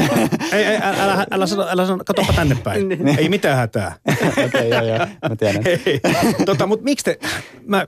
ei, 0.51 0.63
ei, 0.65 0.77
älä, 0.81 1.03
älä, 1.03 1.25
älä, 1.31 1.47
sano, 1.47 1.65
älä 1.69 1.85
sano, 1.85 2.03
katsopa 2.05 2.33
tänne 2.33 2.57
päin. 2.63 3.17
ei 3.17 3.29
mitään 3.29 3.57
hätää. 3.57 3.95
Okei, 4.45 4.69
joo, 4.69 4.83
joo, 4.83 4.97
mä 5.29 5.35
tiedän. 5.35 5.63
Tota, 6.45 6.67
mutta 6.67 6.83
miksi 6.83 7.05
te, 7.05 7.19
mä 7.67 7.87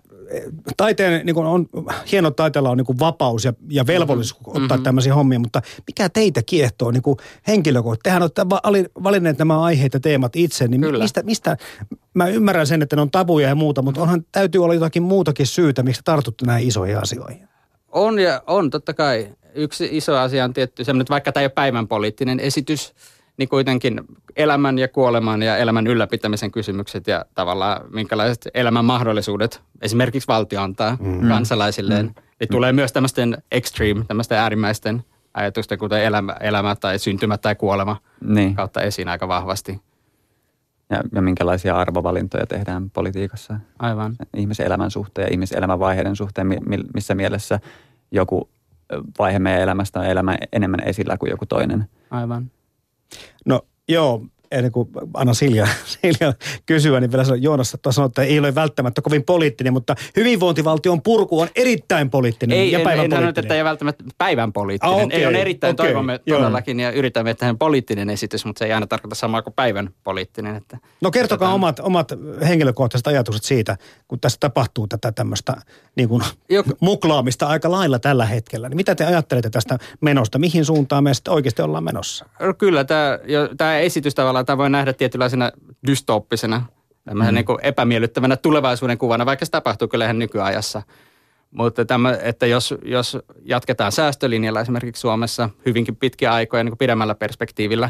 taiteen, 0.78 1.26
niin 1.26 1.34
kuin 1.34 1.48
on, 1.48 1.66
hieno 2.12 2.32
taiteella 2.32 2.70
on 2.70 2.78
niin 2.78 2.86
kuin 2.86 3.00
vapaus 3.00 3.46
ja, 3.46 3.54
ja 3.70 3.88
velvollisuus 3.88 4.40
mm-hmm. 4.40 4.64
ottaa 4.64 4.78
mm-hmm. 4.78 4.84
tämmöisiä 4.84 5.16
hommia, 5.16 5.40
mutta 5.40 5.62
mikä 5.88 6.10
teitä 6.10 6.42
kiehtoo 6.46 6.92
niin 6.92 7.04
henkilökohtaisesti? 7.48 8.04
Tehän 8.04 8.22
olette 8.22 8.46
valinneet 9.04 9.38
nämä 9.38 9.62
aiheet 9.62 9.94
ja 9.94 10.00
teemat 10.00 10.36
itse, 10.36 10.68
niin 10.68 10.82
Kyllä. 10.82 11.04
mistä, 11.04 11.24
mistä, 11.24 11.58
mä 12.14 12.28
ymmärrän 12.28 12.68
sen, 12.68 12.82
että 12.82 12.96
ne 12.96 13.02
on 13.02 13.12
tabuja 13.12 13.48
ja 13.48 13.56
muuta, 13.56 13.82
mutta 13.82 14.02
onhan 14.02 14.26
täytyy 14.32 14.64
olla 14.64 14.74
jotakin 14.74 15.04
muutakin 15.04 15.48
syytä, 15.48 15.84
miksi 15.84 16.02
tartutte 16.06 16.46
näihin 16.46 16.68
isoihin 16.68 16.98
asioihin. 16.98 17.48
On 17.92 18.20
ja 18.20 18.44
on 18.48 18.70
totta 18.70 18.94
kai. 18.94 19.30
Yksi 19.56 19.90
iso 19.92 20.18
asia 20.18 20.44
on 20.44 20.54
tietty 20.54 20.84
semmoinen, 20.84 21.02
että 21.02 21.12
vaikka 21.12 21.32
tämä 21.32 21.42
ei 21.42 21.46
ole 21.46 21.52
päivän 21.56 21.88
poliittinen 21.88 22.40
esitys, 22.40 22.94
niin 23.38 23.50
kuitenkin 23.50 24.02
elämän 24.36 24.80
ja 24.80 24.88
kuoleman 24.88 25.44
ja 25.44 25.58
elämän 25.58 25.88
ylläpitämisen 25.88 26.52
kysymykset 26.52 27.08
ja 27.08 27.26
tavallaan 27.34 27.82
minkälaiset 27.94 28.48
elämän 28.54 28.86
mahdollisuudet 28.86 29.62
esimerkiksi 29.82 30.28
valtio 30.28 30.62
antaa 30.62 30.98
mm. 31.00 31.28
kansalaisilleen. 31.28 32.06
Mm. 32.06 32.14
Niin 32.40 32.48
tulee 32.52 32.74
myös 32.74 32.92
tämmöisten 32.92 33.38
extreme, 33.52 34.06
tämmöisten 34.06 34.38
äärimmäisten 34.38 35.04
ajatusten, 35.34 35.78
kuten 35.78 36.04
elämä, 36.04 36.36
elämä 36.40 36.76
tai 36.76 37.00
syntymä 37.00 37.38
tai 37.38 37.56
kuolema 37.56 37.98
niin. 38.22 38.56
kautta 38.56 38.82
esiin 38.82 39.08
aika 39.08 39.28
vahvasti. 39.28 39.82
Ja, 40.90 41.04
ja 41.16 41.22
minkälaisia 41.22 41.76
arvovalintoja 41.76 42.46
tehdään 42.46 42.90
politiikassa. 42.90 43.60
Aivan. 43.80 44.16
Ihmisen 44.38 44.66
elämän 44.66 44.92
suhteen 44.92 45.26
ja 45.26 45.32
ihmisen 45.32 45.58
elämän 45.58 45.80
vaiheiden 45.80 46.16
suhteen, 46.16 46.48
missä 46.94 47.16
mielessä 47.16 47.60
joku 48.12 48.50
vaihe 49.20 49.40
meidän 49.40 49.62
elämästä 49.62 50.00
on 50.00 50.06
elämä 50.06 50.38
enemmän 50.54 50.80
esillä 50.80 51.18
kuin 51.18 51.30
joku 51.30 51.46
toinen. 51.46 51.86
Aivan. 52.12 52.52
No 53.46 53.66
joo, 53.88 54.28
ennen 54.52 54.72
kuin 54.72 54.90
anna 55.14 55.34
Silja, 55.34 55.68
Silja 56.02 56.34
kysyä, 56.66 57.00
niin 57.00 57.12
vielä 57.12 57.24
sanoa, 57.24 57.38
Joonas 57.38 57.78
sanoi, 57.90 58.08
että 58.08 58.22
ei 58.22 58.40
ole 58.40 58.56
välttämättä 58.56 59.02
kovin 59.02 59.24
poliittinen, 59.24 59.74
mutta 59.74 59.96
hyvinvointivaltion 60.16 61.02
purku 61.02 61.40
on 61.40 61.48
erittäin 61.56 62.10
poliittinen 62.10 62.58
ei, 62.58 62.72
ja 62.72 62.80
päivän 62.80 63.06
en, 63.06 63.12
poliittinen. 63.12 63.46
että 63.46 63.56
ei 63.56 63.64
välttämättä 63.64 64.04
päivän 64.18 64.54
poliittinen. 64.54 64.96
Ah, 64.96 65.04
okay, 65.04 65.20
ei 65.20 65.26
ole 65.26 65.42
erittäin, 65.42 65.74
okay, 65.74 65.86
toivomme 65.86 66.20
joo. 66.26 66.40
todellakin 66.40 66.80
ja 66.80 66.92
yritämme 66.92 67.34
tehdä 67.34 67.56
poliittinen 67.60 68.10
esitys, 68.10 68.46
mutta 68.46 68.60
se 68.60 68.66
ei 68.66 68.74
aina 68.74 68.88
tarkoita 68.88 69.16
samaa 69.16 69.42
kuin 69.42 69.54
päivän 69.54 69.90
poliittinen. 70.04 70.56
Että, 70.56 70.78
no 71.02 71.12
kertokaa 71.12 71.54
omat, 71.54 71.80
omat 71.80 72.12
henkilökohtaiset 72.48 73.08
ajatukset 73.08 73.44
siitä, 73.44 73.78
kun 74.08 74.20
tässä 74.20 74.38
tapahtuu 74.40 74.88
tätä 74.88 75.12
tämmöistä 75.12 75.56
niin 75.96 76.10
kuin 76.10 76.24
muklaamista 76.80 77.48
aika 77.48 77.72
lailla 77.72 78.00
tällä 78.00 78.26
hetkellä. 78.26 78.70
Niin 78.70 78.78
mitä 78.78 78.96
te 78.96 79.06
ajattelette 79.06 79.50
tästä 79.50 79.78
menosta? 80.02 80.40
Mihin 80.40 80.66
suuntaan 80.66 81.04
me 81.04 81.14
sitten 81.14 81.34
oikeasti 81.34 81.62
ollaan 81.62 81.84
menossa? 81.84 82.26
No 82.40 82.54
kyllä, 82.54 82.84
tämä, 82.84 83.20
tämä 83.58 83.78
esitys 83.78 84.16
tavallaan 84.16 84.37
tämä 84.44 84.58
voi 84.58 84.70
nähdä 84.70 84.94
tietynlaisena 84.94 85.52
dystooppisena, 85.88 86.66
tämmöisen 87.06 87.34
mm. 87.34 87.36
niin 87.36 87.46
kuin 87.46 87.60
epämiellyttävänä 87.62 88.38
tulevaisuuden 88.38 88.98
kuvana, 88.98 89.26
vaikka 89.26 89.46
se 89.46 89.52
tapahtuu 89.52 89.88
kyllä 89.88 90.06
ihan 90.06 90.20
nykyajassa. 90.20 90.82
Mutta 91.52 91.86
tämä, 91.86 92.18
että 92.22 92.46
jos, 92.46 92.76
jos 92.86 93.18
jatketaan 93.44 93.92
säästölinjalla 93.92 94.62
esimerkiksi 94.62 95.02
Suomessa 95.02 95.50
hyvinkin 95.66 95.96
pitkiä 95.96 96.34
aikoja 96.34 96.64
niin 96.64 96.72
kuin 96.72 96.78
pidemmällä 96.78 97.16
perspektiivillä, 97.16 97.90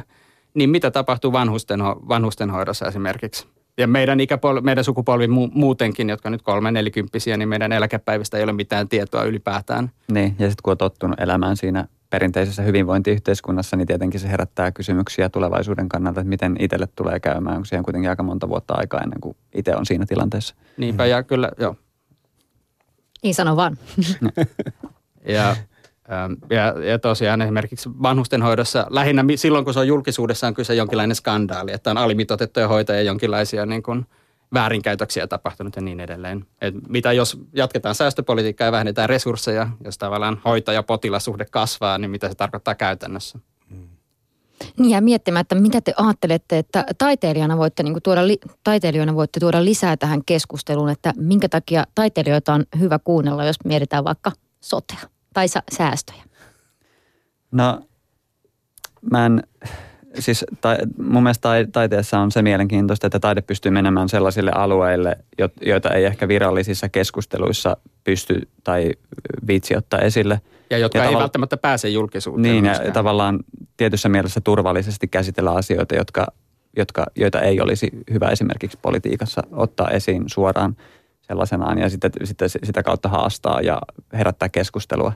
niin 0.54 0.70
mitä 0.70 0.92
tapahtuu 0.92 1.32
vanhustenho, 1.32 2.02
vanhustenhoidossa 2.08 2.88
esimerkiksi? 2.88 3.48
Ja 3.78 3.88
meidän, 3.88 4.20
ikäpolvi, 4.20 4.62
meidän 4.62 4.84
sukupolvi 4.84 5.28
mu, 5.28 5.50
muutenkin, 5.54 6.10
jotka 6.10 6.30
nyt 6.30 6.42
kolme 6.42 6.72
nelikymppisiä, 6.72 7.38
niin 7.38 7.50
meidän 7.50 7.72
eläkepäivistä 7.72 8.38
ei 8.38 8.44
ole 8.44 8.54
mitään 8.54 8.90
tietoa 8.90 9.24
ylipäätään. 9.24 9.92
Niin, 10.12 10.36
ja 10.40 10.50
sitten 10.50 10.64
kun 10.64 10.72
on 10.72 10.78
tottunut 10.78 11.20
elämään 11.20 11.58
siinä 11.58 11.88
perinteisessä 12.10 12.62
hyvinvointiyhteiskunnassa, 12.62 13.78
niin 13.78 13.88
tietenkin 13.88 14.20
se 14.20 14.30
herättää 14.30 14.72
kysymyksiä 14.72 15.30
tulevaisuuden 15.30 15.90
kannalta, 15.90 16.20
että 16.22 16.30
miten 16.30 16.56
itselle 16.60 16.88
tulee 16.96 17.20
käymään, 17.20 17.56
kun 17.56 17.66
siihen 17.66 17.84
kuitenkin 17.84 18.10
aika 18.10 18.24
monta 18.24 18.50
vuotta 18.50 18.74
aikaa 18.74 19.02
ennen 19.02 19.22
kuin 19.22 19.38
itse 19.54 19.76
on 19.76 19.86
siinä 19.86 20.06
tilanteessa. 20.06 20.56
Niinpä, 20.78 21.06
ja 21.06 21.24
kyllä, 21.24 21.52
joo. 21.60 21.76
Niin 23.24 23.36
sano 23.36 23.56
vaan. 23.56 23.78
ja, 25.26 25.50
ähm, 25.50 26.34
ja, 26.50 26.86
ja 26.86 27.00
tosiaan 27.00 27.42
esimerkiksi 27.42 27.90
vanhustenhoidossa, 28.02 28.88
lähinnä 28.90 29.24
silloin 29.36 29.66
kun 29.66 29.74
se 29.74 29.80
on 29.80 29.88
julkisuudessa, 29.88 30.48
on 30.48 30.54
kyse 30.54 30.76
jonkinlainen 30.76 31.16
skandaali, 31.16 31.72
että 31.72 31.92
on 31.92 31.98
alimitotettuja 31.98 32.68
hoitajia 32.68 33.02
jonkinlaisia 33.02 33.66
niin 33.66 33.84
kuin– 33.84 34.06
väärinkäytöksiä 34.54 35.28
tapahtunut 35.28 35.76
ja 35.76 35.82
niin 35.82 36.00
edelleen. 36.00 36.46
Et 36.62 36.76
mitä 36.90 37.14
jos 37.14 37.40
jatketaan 37.54 37.96
säästöpolitiikkaa 37.96 38.66
ja 38.66 38.72
vähennetään 38.72 39.10
resursseja, 39.10 39.70
jos 39.84 39.98
tavallaan 39.98 40.42
hoitaja-potilasuhde 40.46 41.46
kasvaa, 41.52 41.98
niin 41.98 42.12
mitä 42.12 42.30
se 42.30 42.36
tarkoittaa 42.36 42.76
käytännössä? 42.76 43.40
Niin 44.78 44.90
ja 44.90 45.02
miettimään, 45.02 45.42
että 45.42 45.56
mitä 45.56 45.82
te 45.82 45.94
ajattelette, 45.98 46.58
että 46.58 46.86
taiteilijana 46.98 47.58
voitte, 47.58 47.84
niin 47.84 48.02
tuoda, 48.04 48.22
taiteilijoina 48.64 49.16
voitte 49.16 49.40
tuoda 49.40 49.66
lisää 49.66 49.98
tähän 49.98 50.26
keskusteluun, 50.26 50.90
että 50.90 51.14
minkä 51.18 51.50
takia 51.50 51.84
taiteilijoita 51.96 52.54
on 52.54 52.66
hyvä 52.80 53.00
kuunnella, 53.00 53.46
jos 53.46 53.56
mietitään 53.66 54.04
vaikka 54.04 54.32
sotea 54.60 55.00
tai 55.34 55.48
säästöjä? 55.72 56.24
No, 57.52 57.82
mä 59.12 59.26
en 59.26 59.44
siis 60.20 60.46
ta, 60.62 60.78
mun 60.98 61.24
mielestä 61.24 61.50
taiteessa 61.72 62.20
on 62.20 62.32
se 62.32 62.42
mielenkiintoista, 62.42 63.08
että 63.08 63.20
taide 63.20 63.42
pystyy 63.42 63.72
menemään 63.72 64.10
sellaisille 64.10 64.52
alueille, 64.56 65.18
joita 65.62 65.90
ei 65.90 66.06
ehkä 66.06 66.28
virallisissa 66.28 66.90
keskusteluissa 66.90 67.78
pysty 68.04 68.48
tai 68.64 68.92
viitsi 69.48 69.76
ottaa 69.76 70.00
esille. 70.00 70.42
Ja 70.70 70.78
jotka 70.78 70.98
ja 70.98 71.04
ei 71.04 71.08
tavalla, 71.08 71.24
välttämättä 71.24 71.58
pääse 71.58 71.90
julkisuuteen. 71.90 72.42
Niin, 72.42 72.64
myöskään. 72.64 72.88
ja 72.88 72.94
tavallaan 72.94 73.40
tietyssä 73.78 74.10
mielessä 74.10 74.42
turvallisesti 74.42 75.08
käsitellä 75.08 75.52
asioita, 75.52 75.96
jotka, 75.96 76.28
jotka, 76.78 77.06
joita 77.16 77.42
ei 77.42 77.62
olisi 77.62 77.90
hyvä 78.12 78.30
esimerkiksi 78.30 78.80
politiikassa 78.82 79.44
ottaa 79.52 79.90
esiin 79.90 80.24
suoraan 80.28 80.76
sellaisenaan 81.22 81.78
ja 81.78 81.90
sitten, 81.90 82.12
sitten 82.24 82.50
sitä 82.50 82.84
kautta 82.84 83.10
haastaa 83.10 83.62
ja 83.62 83.82
herättää 84.14 84.50
keskustelua. 84.50 85.14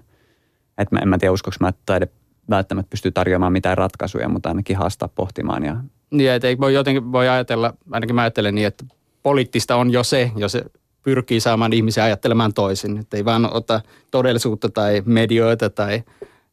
Et 0.78 0.92
mä, 0.92 1.00
en 1.00 1.10
mä 1.10 1.18
tiedä, 1.18 1.32
uskoks 1.32 1.60
mä, 1.60 1.68
että 1.68 1.82
taide 1.86 2.08
välttämättä 2.50 2.90
pysty 2.90 3.12
tarjoamaan 3.12 3.54
mitään 3.54 3.78
ratkaisuja, 3.78 4.30
mutta 4.30 4.50
ainakin 4.50 4.78
haastaa 4.78 5.10
pohtimaan. 5.16 5.64
Ja... 5.64 5.76
Niin, 6.12 6.32
että 6.32 6.48
ei 6.48 6.58
voi 6.58 6.74
jotenkin 6.74 7.12
voi 7.12 7.30
ajatella, 7.30 7.74
ainakin 7.92 8.16
mä 8.16 8.22
ajattelen 8.22 8.56
niin, 8.56 8.68
että 8.68 8.86
poliittista 9.24 9.76
on 9.76 9.92
jo 9.92 10.04
se, 10.04 10.32
jos 10.36 10.52
se 10.52 10.64
pyrkii 11.04 11.40
saamaan 11.40 11.74
ihmisiä 11.74 12.04
ajattelemaan 12.04 12.54
toisin. 12.54 12.98
Että 12.98 13.18
ei 13.18 13.26
vaan 13.26 13.54
ota 13.54 13.82
todellisuutta 14.12 14.70
tai 14.70 15.02
medioita 15.06 15.70
tai, 15.70 16.04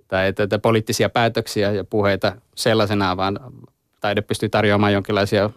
tai 0.08 0.26
että 0.26 0.58
poliittisia 0.58 1.08
päätöksiä 1.08 1.72
ja 1.72 1.84
puheita 1.84 2.32
sellaisenaan, 2.54 3.16
vaan 3.16 3.40
taide 4.00 4.20
pystyy 4.20 4.48
tarjoamaan 4.48 4.92
jonkinlaisia 4.92 5.50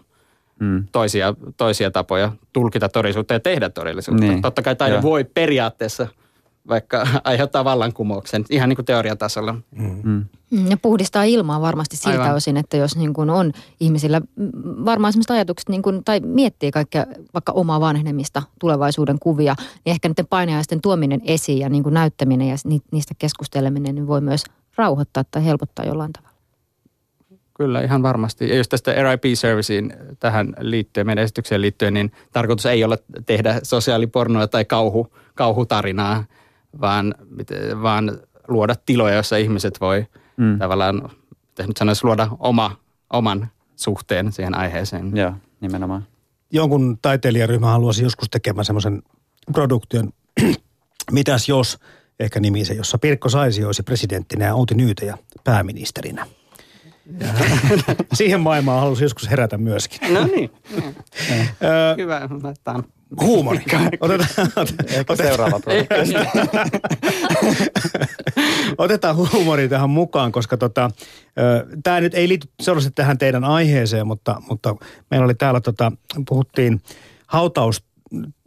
mm. 0.60 0.84
toisia, 0.92 1.34
toisia 1.56 1.90
tapoja 1.90 2.32
tulkita 2.52 2.88
todellisuutta 2.88 3.34
ja 3.34 3.40
tehdä 3.40 3.68
todellisuutta. 3.68 4.26
Niin. 4.26 4.42
Totta 4.42 4.62
kai 4.62 4.76
taide 4.76 4.96
ja. 4.96 5.02
voi 5.02 5.24
periaatteessa– 5.24 6.06
vaikka 6.68 7.06
aiheuttaa 7.24 7.64
vallankumouksen, 7.64 8.44
ihan 8.50 8.68
niin 8.68 8.76
kuin 8.76 8.86
teoriatasolla. 8.86 9.52
Mm. 9.52 10.00
mm. 10.02 10.24
mm. 10.50 10.70
Ja 10.70 10.76
puhdistaa 10.76 11.24
ilmaa 11.24 11.60
varmasti 11.60 11.96
siltä 11.96 12.22
Aivan. 12.22 12.36
osin, 12.36 12.56
että 12.56 12.76
jos 12.76 12.96
niin 12.96 13.14
kuin 13.14 13.30
on 13.30 13.52
ihmisillä 13.80 14.20
varmaan 14.84 15.12
sellaiset 15.12 15.30
ajatukset 15.30 15.68
niin 15.68 15.82
kuin, 15.82 16.04
tai 16.04 16.20
miettii 16.20 16.70
kaikkea 16.70 17.06
vaikka 17.34 17.52
omaa 17.52 17.80
vanhenemista, 17.80 18.42
tulevaisuuden 18.60 19.18
kuvia, 19.18 19.54
niin 19.84 19.92
ehkä 19.92 20.08
niiden 20.08 20.26
painajaisten 20.26 20.80
tuominen 20.80 21.20
esiin 21.24 21.58
ja 21.58 21.68
niin 21.68 21.82
kuin 21.82 21.94
näyttäminen 21.94 22.48
ja 22.48 22.56
niistä 22.92 23.14
keskusteleminen 23.18 23.94
niin 23.94 24.06
voi 24.06 24.20
myös 24.20 24.44
rauhoittaa 24.76 25.24
tai 25.30 25.44
helpottaa 25.44 25.84
jollain 25.84 26.12
tavalla. 26.12 26.32
Kyllä, 27.54 27.80
ihan 27.80 28.02
varmasti. 28.02 28.48
Ja 28.48 28.56
jos 28.56 28.68
tästä 28.68 28.92
RIP-serviceen 28.92 29.96
tähän 30.20 30.54
liittyen, 30.60 31.06
meidän 31.06 31.24
esitykseen 31.24 31.60
liittyen, 31.60 31.94
niin 31.94 32.12
tarkoitus 32.32 32.66
ei 32.66 32.84
ole 32.84 32.98
tehdä 33.26 33.60
sosiaalipornoa 33.62 34.46
tai 34.46 34.64
kauhu, 34.64 35.12
kauhutarinaa, 35.34 36.24
vaan, 36.80 37.14
vaan 37.82 38.18
luoda 38.48 38.74
tiloja, 38.86 39.14
joissa 39.14 39.36
ihmiset 39.36 39.80
voi 39.80 40.06
mm. 40.36 40.58
tavallaan, 40.58 41.10
nyt 41.58 41.76
sanoisi, 41.76 42.04
luoda 42.04 42.28
oma, 42.38 42.76
oman 43.12 43.48
suhteen 43.76 44.32
siihen 44.32 44.54
aiheeseen. 44.54 45.16
Joo, 45.16 45.32
nimenomaan. 45.60 46.06
Jonkun 46.50 46.98
taiteilijaryhmä 47.02 47.66
haluaisi 47.66 48.02
joskus 48.02 48.30
tekemään 48.30 48.64
semmoisen 48.64 49.02
produktion, 49.52 50.12
mitäs 51.10 51.48
jos, 51.48 51.78
ehkä 52.20 52.40
nimi 52.40 52.64
se, 52.64 52.74
jossa 52.74 52.98
Pirkko 52.98 53.28
Saisi 53.28 53.64
olisi 53.64 53.82
presidenttinä 53.82 54.44
ja 54.44 54.54
Outi 54.54 54.74
Nyytä 54.74 55.18
pääministerinä. 55.44 56.26
Siihen 58.14 58.40
maailmaan 58.40 58.80
halusin 58.80 59.04
joskus 59.04 59.30
herätä 59.30 59.58
myöskin. 59.58 60.14
No 60.14 60.26
niin. 60.26 60.50
Hyvä, 61.98 62.28
laitetaan 62.42 62.84
Huumori. 63.20 63.58
Otetaan, 64.00 64.48
otetaan, 64.56 65.16
seuraava 65.16 65.60
otetaan 68.78 69.16
huumori 69.16 69.68
tähän 69.68 69.90
mukaan, 69.90 70.32
koska 70.32 70.56
tota, 70.56 70.90
tämä 71.82 72.00
nyt 72.00 72.14
ei 72.14 72.28
liity 72.28 72.48
sellaisesti 72.62 72.94
tähän 72.94 73.18
teidän 73.18 73.44
aiheeseen, 73.44 74.06
mutta, 74.06 74.42
mutta 74.48 74.76
meillä 75.10 75.24
oli 75.24 75.34
täällä, 75.34 75.60
tota, 75.60 75.92
puhuttiin 76.28 76.80
hautaus 77.26 77.84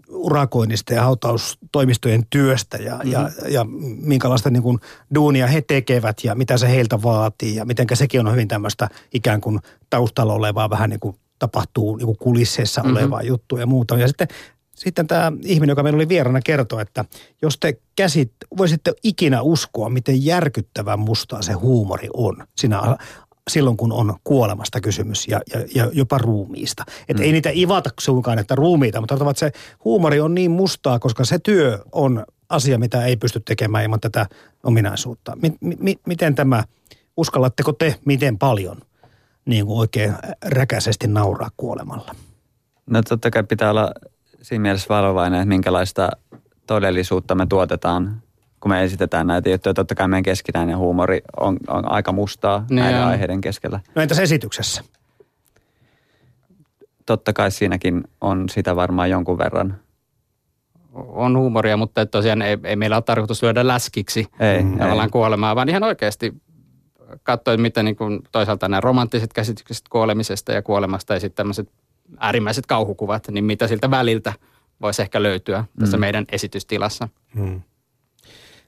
urakoinnista 0.09 0.93
ja 0.93 1.03
hautaustoimistojen 1.03 2.23
työstä 2.29 2.77
ja, 2.77 2.95
mm-hmm. 2.95 3.11
ja, 3.11 3.29
ja 3.47 3.65
minkälaista 4.01 4.49
niin 4.49 4.63
kuin 4.63 4.79
duunia 5.15 5.47
he 5.47 5.61
tekevät 5.61 6.23
ja 6.23 6.35
mitä 6.35 6.57
se 6.57 6.69
heiltä 6.69 7.01
vaatii 7.01 7.55
ja 7.55 7.65
miten 7.65 7.87
sekin 7.93 8.27
on 8.27 8.31
hyvin 8.31 8.47
tämmöistä 8.47 8.89
ikään 9.13 9.41
kuin 9.41 9.59
taustalla 9.89 10.33
olevaa 10.33 10.69
vähän 10.69 10.89
niin 10.89 10.99
kuin 10.99 11.15
tapahtuu 11.39 11.95
niin 11.95 12.05
kuin 12.05 12.17
kulisseissa 12.17 12.81
mm-hmm. 12.81 12.97
olevaa 12.97 13.21
juttua 13.21 13.59
ja 13.59 13.65
muuta. 13.65 13.97
Ja 13.97 14.07
sitten 14.07 14.27
sitten 14.75 15.07
tämä 15.07 15.31
ihminen, 15.43 15.71
joka 15.71 15.83
meillä 15.83 15.97
oli 15.97 16.09
vierana, 16.09 16.39
kertoi, 16.41 16.81
että 16.81 17.05
jos 17.41 17.57
te 17.59 17.73
käsit, 17.95 18.31
voisitte 18.57 18.93
ikinä 19.03 19.41
uskoa, 19.41 19.89
miten 19.89 20.25
järkyttävän 20.25 20.99
mustaa 20.99 21.41
se 21.41 21.53
huumori 21.53 22.09
on 22.13 22.47
siinä 22.57 22.97
silloin, 23.49 23.77
kun 23.77 23.91
on 23.91 24.15
kuolemasta 24.23 24.81
kysymys 24.81 25.27
ja, 25.27 25.41
ja, 25.53 25.65
ja 25.75 25.89
jopa 25.93 26.17
ruumiista. 26.17 26.83
Että 27.09 27.23
mm. 27.23 27.25
ei 27.25 27.31
niitä 27.31 27.49
ivata 27.53 27.89
suinkaan, 27.99 28.39
että 28.39 28.55
ruumiita, 28.55 29.01
mutta 29.01 29.15
että 29.15 29.39
se 29.39 29.51
huumori 29.85 30.19
on 30.19 30.35
niin 30.35 30.51
mustaa, 30.51 30.99
koska 30.99 31.25
se 31.25 31.39
työ 31.39 31.79
on 31.91 32.25
asia, 32.49 32.77
mitä 32.77 33.05
ei 33.05 33.17
pysty 33.17 33.39
tekemään 33.39 33.83
ilman 33.83 33.99
tätä 33.99 34.25
ominaisuutta. 34.63 35.37
Mi, 35.41 35.53
mi, 35.79 35.95
miten 36.05 36.35
tämä, 36.35 36.63
uskallatteko 37.17 37.73
te 37.73 37.95
miten 38.05 38.37
paljon 38.37 38.77
niin 39.45 39.65
kuin 39.65 39.79
oikein 39.79 40.13
räkäisesti 40.45 41.07
nauraa 41.07 41.49
kuolemalla? 41.57 42.15
No 42.89 43.01
totta 43.01 43.31
kai 43.31 43.43
pitää 43.43 43.69
olla 43.69 43.91
siinä 44.41 44.61
mielessä 44.61 44.89
varovainen, 44.89 45.39
että 45.39 45.49
minkälaista 45.49 46.09
todellisuutta 46.67 47.35
me 47.35 47.45
tuotetaan, 47.45 48.21
kun 48.65 48.69
me 48.69 48.83
esitetään 48.83 49.27
näitä 49.27 49.49
juttuja. 49.49 49.73
Totta 49.73 49.95
kai 49.95 50.07
meidän 50.07 50.23
keskinäinen 50.23 50.77
huumori 50.77 51.21
on, 51.39 51.57
on 51.67 51.91
aika 51.91 52.11
mustaa 52.11 52.65
niin 52.69 52.75
näiden 52.75 53.01
on. 53.01 53.07
aiheiden 53.07 53.41
keskellä. 53.41 53.79
No 53.95 54.01
entäs 54.01 54.19
esityksessä? 54.19 54.83
Totta 57.05 57.33
kai 57.33 57.51
siinäkin 57.51 58.03
on 58.21 58.49
sitä 58.49 58.75
varmaan 58.75 59.09
jonkun 59.09 59.37
verran. 59.37 59.79
On 60.93 61.37
huumoria, 61.37 61.77
mutta 61.77 62.05
tosiaan 62.05 62.41
ei, 62.41 62.57
ei 62.63 62.75
meillä 62.75 62.95
ole 62.95 63.03
tarkoitus 63.03 63.43
lyödä 63.43 63.67
läskiksi 63.67 64.27
ei, 64.39 64.63
tavallaan 64.63 65.07
ei. 65.07 65.11
kuolemaa, 65.11 65.55
vaan 65.55 65.69
ihan 65.69 65.83
oikeasti 65.83 66.33
katsoa, 67.23 67.57
miten 67.57 67.85
niin 67.85 67.95
kuin 67.95 68.19
toisaalta 68.31 68.67
nämä 68.67 68.81
romanttiset 68.81 69.33
käsitykset 69.33 69.89
kuolemisesta 69.89 70.51
ja 70.51 70.61
kuolemasta 70.61 71.13
ja 71.13 71.19
sitten 71.19 71.37
tämmöiset 71.37 71.69
äärimmäiset 72.17 72.65
kauhukuvat, 72.65 73.27
niin 73.31 73.45
mitä 73.45 73.67
siltä 73.67 73.91
väliltä 73.91 74.33
voisi 74.81 75.01
ehkä 75.01 75.23
löytyä 75.23 75.65
tässä 75.79 75.97
mm. 75.97 76.01
meidän 76.01 76.25
esitystilassa. 76.31 77.09
Mm. 77.35 77.61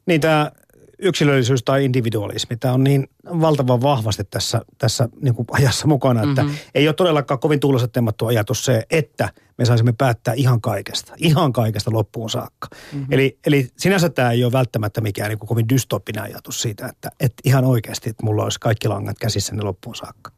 Niin 0.08 0.22
tämä 0.22 0.52
yksilöllisyys 1.00 1.64
tai 1.64 1.86
individualismi, 1.86 2.58
tämä 2.58 2.74
on 2.74 2.84
niin 2.84 3.08
valtavan 3.26 3.82
vahvasti 3.82 4.24
tässä, 4.24 4.62
tässä 4.78 5.10
niin 5.22 5.36
kuin 5.36 5.48
ajassa 5.52 5.88
mukana, 5.88 6.30
että 6.30 6.44
mm-hmm. 6.44 6.58
ei 6.76 6.88
ole 6.88 6.94
todellakaan 6.94 7.40
kovin 7.40 7.60
tuuloset 7.60 7.92
temmattu 7.92 8.26
ajatus 8.26 8.66
se, 8.66 8.84
että 8.92 9.30
me 9.58 9.66
saisimme 9.66 9.94
päättää 9.98 10.34
ihan 10.34 10.62
kaikesta, 10.62 11.14
ihan 11.18 11.54
kaikesta 11.54 11.92
loppuun 11.94 12.30
saakka. 12.30 12.68
Mm-hmm. 12.94 13.14
Eli, 13.14 13.40
eli 13.46 13.70
sinänsä 13.78 14.10
tämä 14.10 14.32
ei 14.32 14.44
ole 14.44 14.52
välttämättä 14.52 15.02
mikään 15.02 15.30
niin 15.30 15.40
kuin 15.40 15.48
kovin 15.48 15.70
dystopinen 15.70 16.24
ajatus 16.24 16.62
siitä, 16.62 16.88
että, 16.88 17.10
että 17.20 17.42
ihan 17.46 17.66
oikeasti, 17.66 18.10
että 18.10 18.26
mulla 18.26 18.44
olisi 18.44 18.60
kaikki 18.60 18.88
langat 18.88 19.18
käsissä 19.20 19.56
ne 19.56 19.64
loppuun 19.64 19.96
saakka. 19.96 20.37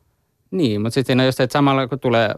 Niin, 0.52 0.82
mutta 0.82 0.94
sitten 0.94 1.20
jos 1.20 1.40
että 1.40 1.54
samalla 1.54 1.88
kun 1.88 2.00
tulee 2.00 2.36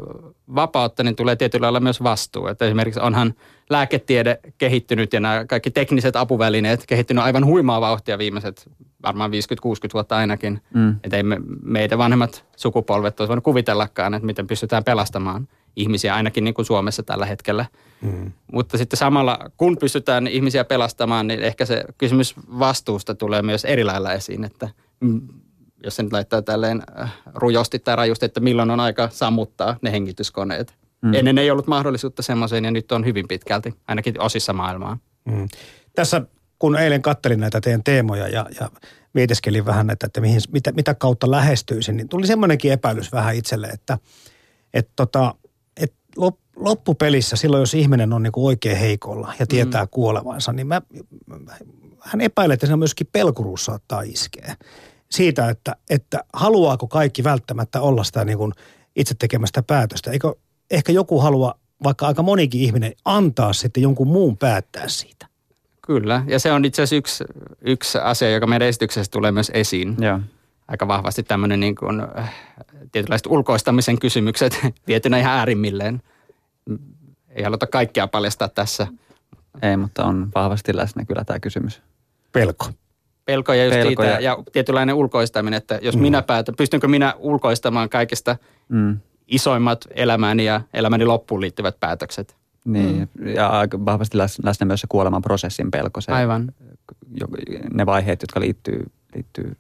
vapautta, 0.56 1.04
niin 1.04 1.16
tulee 1.16 1.36
tietyllä 1.36 1.64
lailla 1.64 1.80
myös 1.80 2.04
vastuu. 2.04 2.48
Että 2.48 2.66
esimerkiksi 2.66 3.00
onhan 3.00 3.34
lääketiede 3.70 4.40
kehittynyt 4.58 5.14
ja 5.14 5.20
nämä 5.20 5.46
kaikki 5.46 5.72
tekniset 5.72 6.16
apuvälineet 6.16 6.84
kehittynyt 6.88 7.24
aivan 7.24 7.46
huimaa 7.46 7.82
vauhtia 7.82 8.18
viimeiset 8.18 8.70
varmaan 9.04 9.32
50-60 9.32 9.34
vuotta 9.94 10.18
ainakin. 10.18 10.62
Mm. 10.74 10.96
Että 11.04 11.18
ei 11.18 11.24
me, 11.24 11.38
meidän 11.64 11.98
vanhemmat 11.98 12.46
sukupolvet 12.56 13.20
olisi 13.20 13.30
voinut 13.30 13.44
kuvitellakaan, 13.44 14.14
että 14.14 14.26
miten 14.26 14.48
pystytään 14.48 14.84
pelastamaan 14.84 15.48
ihmisiä 15.76 16.16
ainakin 16.16 16.44
niin 16.44 16.54
kuin 16.54 16.66
Suomessa 16.66 17.04
tällä 17.04 17.26
hetkellä. 17.26 17.66
Mm. 18.02 18.32
Mutta 18.52 18.78
sitten 18.78 18.98
samalla, 18.98 19.40
kun 19.58 19.78
pystytään 19.78 20.28
ihmisiä 20.28 20.64
pelastamaan, 20.64 21.28
niin 21.28 21.44
ehkä 21.44 21.66
se 21.66 21.84
kysymys 21.98 22.36
vastuusta 22.60 23.16
tulee 23.16 23.42
myös 23.42 23.66
eri 23.66 23.84
lailla 23.84 24.14
esiin, 24.14 24.44
että 24.44 24.70
jos 25.84 25.96
se 25.96 26.04
nyt 26.04 26.14
laittaa 26.14 26.42
tälleen 26.42 26.82
äh, 27.00 27.14
rujosti 27.36 27.80
tai 27.80 27.96
rajusti, 27.96 28.26
että 28.26 28.40
milloin 28.40 28.72
on 28.72 28.80
aika 28.80 29.10
sammuttaa 29.12 29.78
ne 29.82 29.92
hengityskoneet. 29.92 30.74
Mm. 31.02 31.14
Ennen 31.14 31.38
ei 31.38 31.52
ollut 31.52 31.68
mahdollisuutta 31.68 32.22
semmoiseen 32.22 32.66
ja 32.66 32.72
nyt 32.72 32.92
on 32.92 33.06
hyvin 33.06 33.28
pitkälti, 33.28 33.74
ainakin 33.88 34.22
osissa 34.22 34.54
maailmaa. 34.54 34.98
Mm. 35.26 35.48
Tässä 35.96 36.22
kun 36.60 36.78
eilen 36.78 37.02
kattelin 37.02 37.40
näitä 37.40 37.62
teidän 37.62 37.84
teemoja 37.84 38.28
ja, 38.28 38.46
ja 38.60 38.70
mietiskelin 39.14 39.66
vähän 39.66 39.88
näitä, 39.88 40.06
että 40.06 40.22
mihin, 40.22 40.42
mitä, 40.52 40.72
mitä 40.72 40.94
kautta 40.94 41.32
lähestyisin, 41.32 41.98
niin 41.98 42.10
tuli 42.10 42.28
semmoinenkin 42.28 42.72
epäilys 42.72 43.12
vähän 43.12 43.36
itselle, 43.36 43.68
että 43.68 43.98
et 44.74 44.90
tota, 44.96 45.36
et 45.78 45.94
loppupelissä 46.56 47.36
silloin, 47.36 47.62
jos 47.62 47.74
ihminen 47.74 48.14
on 48.14 48.24
niinku 48.24 48.48
oikein 48.48 48.78
heikolla 48.78 49.34
ja 49.40 49.48
tietää 49.48 49.84
mm. 49.84 49.90
kuolevansa, 49.92 50.54
niin 50.54 50.68
mä, 50.68 50.82
hän 52.00 52.22
epäilee, 52.22 52.54
että 52.54 52.68
se 52.68 52.76
myöskin 52.76 53.08
pelkuruus 53.12 53.66
saattaa 53.66 54.02
iskeä 54.02 54.56
siitä, 55.12 55.50
että, 55.50 55.76
että 55.90 56.24
haluaako 56.34 56.88
kaikki 56.88 57.24
välttämättä 57.24 57.82
olla 57.82 58.04
sitä 58.04 58.26
niin 58.26 58.38
kuin 58.38 58.54
itse 58.96 59.16
tekemästä 59.20 59.64
päätöstä. 59.64 60.12
Eikö 60.12 60.34
ehkä 60.72 60.92
joku 60.92 61.20
halua, 61.20 61.56
vaikka 61.84 62.08
aika 62.08 62.24
monikin 62.24 62.62
ihminen, 62.62 62.94
antaa 63.06 63.54
sitten 63.54 63.84
jonkun 63.84 64.08
muun 64.08 64.38
päättää 64.38 64.88
siitä? 64.88 65.28
Kyllä, 65.82 66.24
ja 66.28 66.40
se 66.40 66.52
on 66.52 66.66
itse 66.66 66.82
asiassa 66.82 66.96
yksi, 66.96 67.24
yksi 67.62 67.98
asia, 67.98 68.32
joka 68.32 68.48
meidän 68.48 68.68
esityksessä 68.68 69.12
tulee 69.12 69.32
myös 69.32 69.52
esiin. 69.54 69.96
Joo. 70.00 70.20
Aika 70.68 70.88
vahvasti 70.88 71.24
tämmöinen 71.24 71.60
niin 71.60 71.76
kuin, 71.76 72.02
äh, 72.18 72.34
tietynlaiset 72.92 73.28
ulkoistamisen 73.28 74.00
kysymykset 74.00 74.60
vietynä 74.88 75.18
ihan 75.18 75.34
äärimmilleen. 75.34 76.02
Ei 77.30 77.44
haluta 77.44 77.68
kaikkea 77.68 78.08
paljastaa 78.08 78.50
tässä. 78.50 78.88
Ei, 79.62 79.78
mutta 79.78 80.06
on 80.06 80.32
vahvasti 80.36 80.76
läsnä 80.76 81.06
kyllä 81.06 81.24
tämä 81.24 81.40
kysymys. 81.40 81.82
Pelko 82.32 82.70
pelkoja 83.26 83.66
just 83.66 83.78
pelkoja. 83.78 84.10
siitä 84.10 84.24
ja 84.24 84.38
tietynlainen 84.52 84.96
ulkoistaminen, 84.96 85.58
että 85.58 85.80
jos 85.82 85.96
mm. 85.96 86.02
minä 86.02 86.22
päätän, 86.22 86.56
pystynkö 86.56 86.88
minä 86.88 87.14
ulkoistamaan 87.18 87.90
kaikista 87.90 88.38
mm. 88.70 88.98
isoimmat 89.28 89.88
elämäni 89.92 90.46
ja 90.46 90.62
elämäni 90.74 91.06
loppuun 91.06 91.42
liittyvät 91.42 91.80
päätökset. 91.80 92.36
Niin, 92.66 93.10
mm. 93.20 93.28
ja 93.28 93.48
aika 93.48 93.86
vahvasti 93.86 94.18
läsnä 94.18 94.66
myös 94.66 94.82
se 94.82 94.88
kuoleman 94.90 95.22
prosessin 95.22 95.72
pelko. 95.72 96.02
Se, 96.02 96.12
Aivan. 96.12 96.54
Ne 97.74 97.86
vaiheet, 97.86 98.22
jotka 98.22 98.40
liittyy, 98.40 98.92
liittyy 99.16 99.56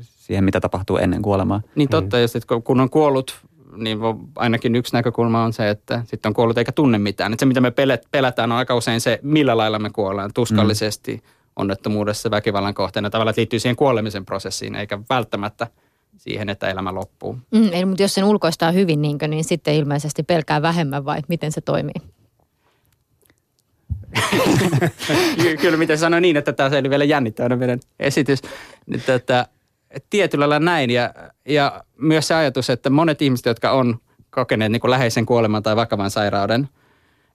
siihen, 0.00 0.44
mitä 0.44 0.60
tapahtuu 0.60 0.96
ennen 0.96 1.22
kuolemaa. 1.22 1.60
Niin 1.74 1.88
totta, 1.88 2.16
mm. 2.16 2.20
ja 2.20 2.28
sitten 2.28 2.62
kun 2.62 2.80
on 2.80 2.90
kuollut, 2.90 3.36
niin 3.76 3.98
ainakin 4.36 4.76
yksi 4.76 4.92
näkökulma 4.92 5.44
on 5.44 5.52
se, 5.52 5.70
että 5.70 6.02
sitten 6.04 6.30
on 6.30 6.34
kuollut 6.34 6.58
eikä 6.58 6.72
tunne 6.72 6.98
mitään. 6.98 7.32
Että 7.32 7.42
se, 7.42 7.46
mitä 7.46 7.60
me 7.60 7.72
pelätään, 8.10 8.52
on 8.52 8.58
aika 8.58 8.74
usein 8.74 9.00
se, 9.00 9.18
millä 9.22 9.56
lailla 9.56 9.78
me 9.78 9.90
kuollaan, 9.90 10.30
tuskallisesti, 10.34 11.12
mm 11.12 11.35
onnettomuudessa 11.56 12.30
väkivallan 12.30 12.74
kohteena 12.74 13.10
tavallaan 13.10 13.34
liittyy 13.36 13.58
siihen 13.58 13.76
kuolemisen 13.76 14.24
prosessiin, 14.24 14.74
eikä 14.74 14.98
välttämättä 15.10 15.66
siihen, 16.16 16.48
että 16.48 16.68
elämä 16.68 16.94
loppuu. 16.94 17.38
Mm, 17.50 17.68
eli, 17.72 17.84
mutta 17.84 18.02
jos 18.02 18.14
sen 18.14 18.24
ulkoistaa 18.24 18.70
hyvin, 18.70 19.02
niin, 19.02 19.18
niin 19.28 19.44
sitten 19.44 19.74
ilmeisesti 19.74 20.22
pelkää 20.22 20.62
vähemmän 20.62 21.04
vai 21.04 21.22
miten 21.28 21.52
se 21.52 21.60
toimii? 21.60 21.94
Kyllä, 25.60 25.76
miten 25.76 25.98
sanoin 25.98 26.22
niin, 26.22 26.36
että 26.36 26.52
tämä 26.52 26.78
oli 26.78 26.90
vielä 26.90 27.04
jännittävänä 27.04 27.56
meidän 27.56 27.80
esitys. 28.00 28.42
Tätä, 29.06 29.46
tietyllä 30.10 30.48
lailla 30.48 30.64
näin 30.64 30.90
ja, 30.90 31.14
ja 31.48 31.84
myös 31.96 32.28
se 32.28 32.34
ajatus, 32.34 32.70
että 32.70 32.90
monet 32.90 33.22
ihmiset, 33.22 33.46
jotka 33.46 33.70
on 33.70 33.98
kokeneet 34.30 34.72
niin 34.72 34.90
läheisen 34.90 35.26
kuoleman 35.26 35.62
tai 35.62 35.76
vakavan 35.76 36.10
sairauden– 36.10 36.68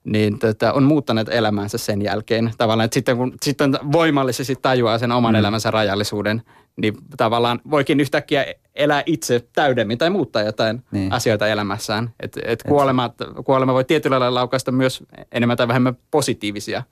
niin 0.03 0.39
tota, 0.39 0.73
on 0.73 0.83
muuttaneet 0.83 1.29
elämänsä 1.29 1.77
sen 1.77 2.01
jälkeen. 2.01 2.51
Tavallaan, 2.57 2.85
että 2.85 2.93
sitten 2.93 3.17
kun 3.17 3.33
sitten 3.41 3.79
voimallisesti 3.91 4.55
tajuaa 4.61 4.97
sen 4.97 5.11
oman 5.11 5.33
mm. 5.33 5.39
elämänsä 5.39 5.71
rajallisuuden, 5.71 6.41
niin 6.77 6.93
tavallaan 7.17 7.59
voikin 7.71 7.99
yhtäkkiä 7.99 8.45
elää 8.75 9.03
itse 9.05 9.47
täydemmin 9.53 9.97
tai 9.97 10.09
muuttaa 10.09 10.41
jotain 10.41 10.83
niin. 10.91 11.13
asioita 11.13 11.47
elämässään. 11.47 12.13
Et, 12.19 12.39
et 12.43 12.63
kuolema, 12.63 13.13
kuolema 13.45 13.73
voi 13.73 13.83
tietyllä 13.83 14.19
lailla 14.19 14.39
laukaista 14.39 14.71
myös 14.71 15.03
enemmän 15.31 15.57
tai 15.57 15.67
vähemmän 15.67 15.97
positiivisia 16.11 16.83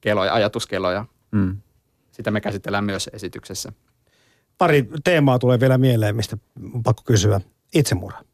keloja, 0.00 0.34
ajatuskeloja. 0.34 1.04
Mm. 1.30 1.56
Sitä 2.10 2.30
me 2.30 2.40
käsitellään 2.40 2.84
myös 2.84 3.10
esityksessä. 3.12 3.72
Pari 4.58 4.88
teemaa 5.04 5.38
tulee 5.38 5.60
vielä 5.60 5.78
mieleen, 5.78 6.16
mistä 6.16 6.36
on 6.74 6.82
pakko 6.82 7.02
kysyä. 7.06 7.40
Itsemurha. 7.74 8.24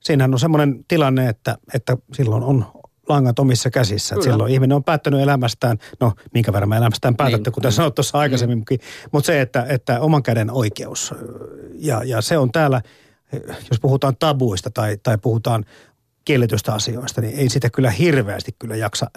Siinähän 0.00 0.34
on 0.34 0.40
semmoinen 0.40 0.84
tilanne, 0.88 1.28
että, 1.28 1.58
että 1.74 1.96
silloin 2.12 2.42
on 2.42 2.66
langat 3.08 3.38
omissa 3.38 3.70
käsissä. 3.70 4.14
Että 4.14 4.24
silloin 4.24 4.52
ihminen 4.52 4.76
on 4.76 4.84
päättänyt 4.84 5.20
elämästään, 5.20 5.78
no 6.00 6.12
minkä 6.34 6.52
verran 6.52 6.68
me 6.68 6.76
elämästään 6.76 7.16
päätätte, 7.16 7.48
niin. 7.48 7.54
kuten 7.54 7.72
sanoit 7.72 7.94
tuossa 7.94 8.18
aikaisemmin, 8.18 8.58
mm. 8.58 8.78
mutta 9.12 9.26
se, 9.26 9.40
että, 9.40 9.66
että 9.68 10.00
oman 10.00 10.22
käden 10.22 10.50
oikeus. 10.50 11.14
Ja, 11.74 12.02
ja 12.04 12.20
se 12.20 12.38
on 12.38 12.52
täällä, 12.52 12.82
jos 13.70 13.80
puhutaan 13.80 14.16
tabuista 14.18 14.70
tai, 14.70 14.96
tai 15.02 15.18
puhutaan 15.18 15.64
kielletystä 16.24 16.74
asioista, 16.74 17.20
niin 17.20 17.38
ei 17.38 17.48
sitä 17.48 17.70
kyllä 17.70 17.90
hirveästi 17.90 18.56
kyllä 18.58 18.76
jaksa, 18.76 19.10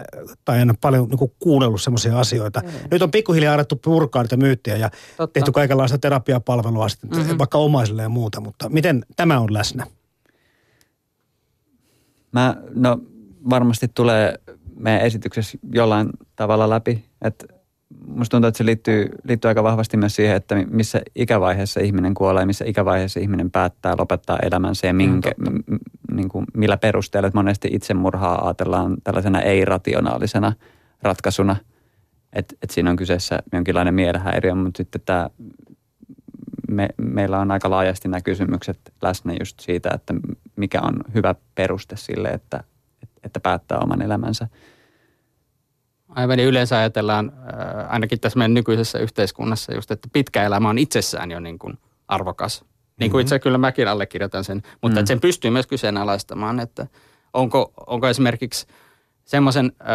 tai 0.45 0.61
en 0.61 0.69
ole 0.69 0.77
paljon 0.81 1.09
niin 1.09 1.31
kuunnellut 1.39 1.81
semmoisia 1.81 2.19
asioita. 2.19 2.59
Mm. 2.59 2.69
Nyt 2.91 3.01
on 3.01 3.11
pikkuhiljaa 3.11 3.53
alettu 3.53 3.75
purkaa 3.75 4.21
niitä 4.21 4.37
myyttejä 4.37 4.77
ja 4.77 4.89
Totta. 5.17 5.33
tehty 5.33 5.51
kaikenlaista 5.51 5.97
terapiapalvelua 5.97 6.89
sitten, 6.89 7.09
mm-hmm. 7.09 7.37
vaikka 7.37 7.57
omaisille 7.57 8.01
ja 8.01 8.09
muuta, 8.09 8.41
mutta 8.41 8.69
miten 8.69 9.05
tämä 9.15 9.39
on 9.39 9.53
läsnä? 9.53 9.87
Mä, 12.31 12.55
no 12.75 12.99
varmasti 13.49 13.87
tulee 13.87 14.39
meidän 14.75 15.01
esityksessä 15.01 15.57
jollain 15.73 16.09
tavalla 16.35 16.69
läpi. 16.69 17.05
Että 17.21 17.45
musta 18.07 18.31
tuntuu, 18.31 18.47
että 18.47 18.57
se 18.57 18.65
liittyy, 18.65 19.09
liittyy 19.23 19.49
aika 19.49 19.63
vahvasti 19.63 19.97
myös 19.97 20.15
siihen, 20.15 20.35
että 20.35 20.55
missä 20.55 21.01
ikävaiheessa 21.15 21.79
ihminen 21.79 22.13
kuolee, 22.13 22.45
missä 22.45 22.65
ikävaiheessa 22.67 23.19
ihminen 23.19 23.51
päättää 23.51 23.95
lopettaa 23.97 24.39
elämänsä 24.39 24.87
ja 24.87 24.93
minkä, 24.93 25.31
mm, 25.37 25.79
niin 26.11 26.29
kuin, 26.29 26.45
millä 26.53 26.77
perusteella, 26.77 27.27
että 27.27 27.37
monesti 27.37 27.69
itsemurhaa 27.71 28.45
ajatellaan 28.45 28.97
tällaisena 29.03 29.41
ei-rationaalisena 29.41 30.53
ratkaisuna, 31.01 31.55
että 32.33 32.55
et 32.63 32.69
siinä 32.69 32.89
on 32.89 32.95
kyseessä 32.95 33.39
jonkinlainen 33.53 33.93
mielenhäiriö, 33.93 34.55
mutta 34.55 34.77
sitten 34.77 35.01
tämä, 35.05 35.29
me, 36.71 36.89
meillä 36.97 37.39
on 37.39 37.51
aika 37.51 37.69
laajasti 37.69 38.07
nämä 38.07 38.21
kysymykset 38.21 38.93
läsnä 39.01 39.33
just 39.39 39.59
siitä, 39.59 39.89
että 39.93 40.13
mikä 40.55 40.81
on 40.81 40.93
hyvä 41.13 41.35
peruste 41.55 41.95
sille, 41.97 42.29
että, 42.29 42.63
että 43.23 43.39
päättää 43.39 43.79
oman 43.79 44.01
elämänsä. 44.01 44.47
Aivan 46.09 46.37
niin 46.37 46.49
yleensä 46.49 46.77
ajatellaan, 46.77 47.31
äh, 47.35 47.93
ainakin 47.93 48.19
tässä 48.19 48.39
meidän 48.39 48.53
nykyisessä 48.53 48.99
yhteiskunnassa 48.99 49.73
just, 49.73 49.91
että 49.91 50.07
pitkä 50.13 50.43
elämä 50.43 50.69
on 50.69 50.77
itsessään 50.77 51.31
jo 51.31 51.39
niin 51.39 51.59
kuin 51.59 51.77
arvokas. 52.07 52.65
Niin 52.99 53.11
kuin 53.11 53.19
mm-hmm. 53.19 53.25
itse 53.25 53.39
kyllä 53.39 53.57
mäkin 53.57 53.87
allekirjoitan 53.87 54.43
sen, 54.43 54.61
mutta 54.81 54.95
mm. 54.95 54.99
että 54.99 55.07
sen 55.07 55.21
pystyy 55.21 55.51
myös 55.51 55.67
kyseenalaistamaan, 55.67 56.59
että 56.59 56.87
onko, 57.33 57.73
onko 57.87 58.07
esimerkiksi 58.07 58.67
semmoisen 59.25 59.71
äh, 59.81 59.87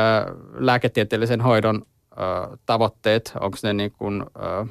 lääketieteellisen 0.55 1.41
hoidon 1.41 1.83
äh, 2.13 2.59
tavoitteet, 2.67 3.33
onko 3.41 3.59
ne 3.63 3.73
niin 3.73 3.93
kuin, 3.93 4.23
äh, 4.23 4.69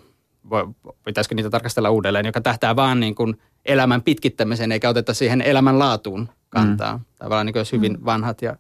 pitäisikö 1.06 1.36
niitä 1.36 1.50
tarkastella 1.50 1.90
uudelleen, 1.90 2.26
joka 2.26 2.42
tähtää 2.42 2.76
vaan 2.76 3.00
niin 3.00 3.16
kuin 3.16 3.42
elämän 3.66 4.02
pitkittämiseen 4.02 4.72
eikä 4.72 4.90
oteta 4.90 5.14
siihen 5.14 5.42
elämänlaatuun 5.42 6.30
kantaa. 6.50 6.98
Mm. 6.98 7.04
Tavallaan 7.20 7.46
niin 7.46 7.54
kuin 7.54 7.62
jos 7.62 7.72
hyvin 7.72 7.94
mm. 7.94 8.06
vanhat 8.06 8.42
ja 8.42 8.56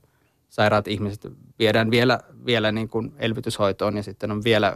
sairaat 0.49 0.87
ihmiset 0.87 1.27
viedään 1.59 1.91
vielä, 1.91 2.19
vielä 2.45 2.71
niin 2.71 2.89
kuin 2.89 3.13
elvytyshoitoon 3.17 3.97
ja 3.97 4.03
sitten 4.03 4.31
on 4.31 4.43
vielä, 4.43 4.75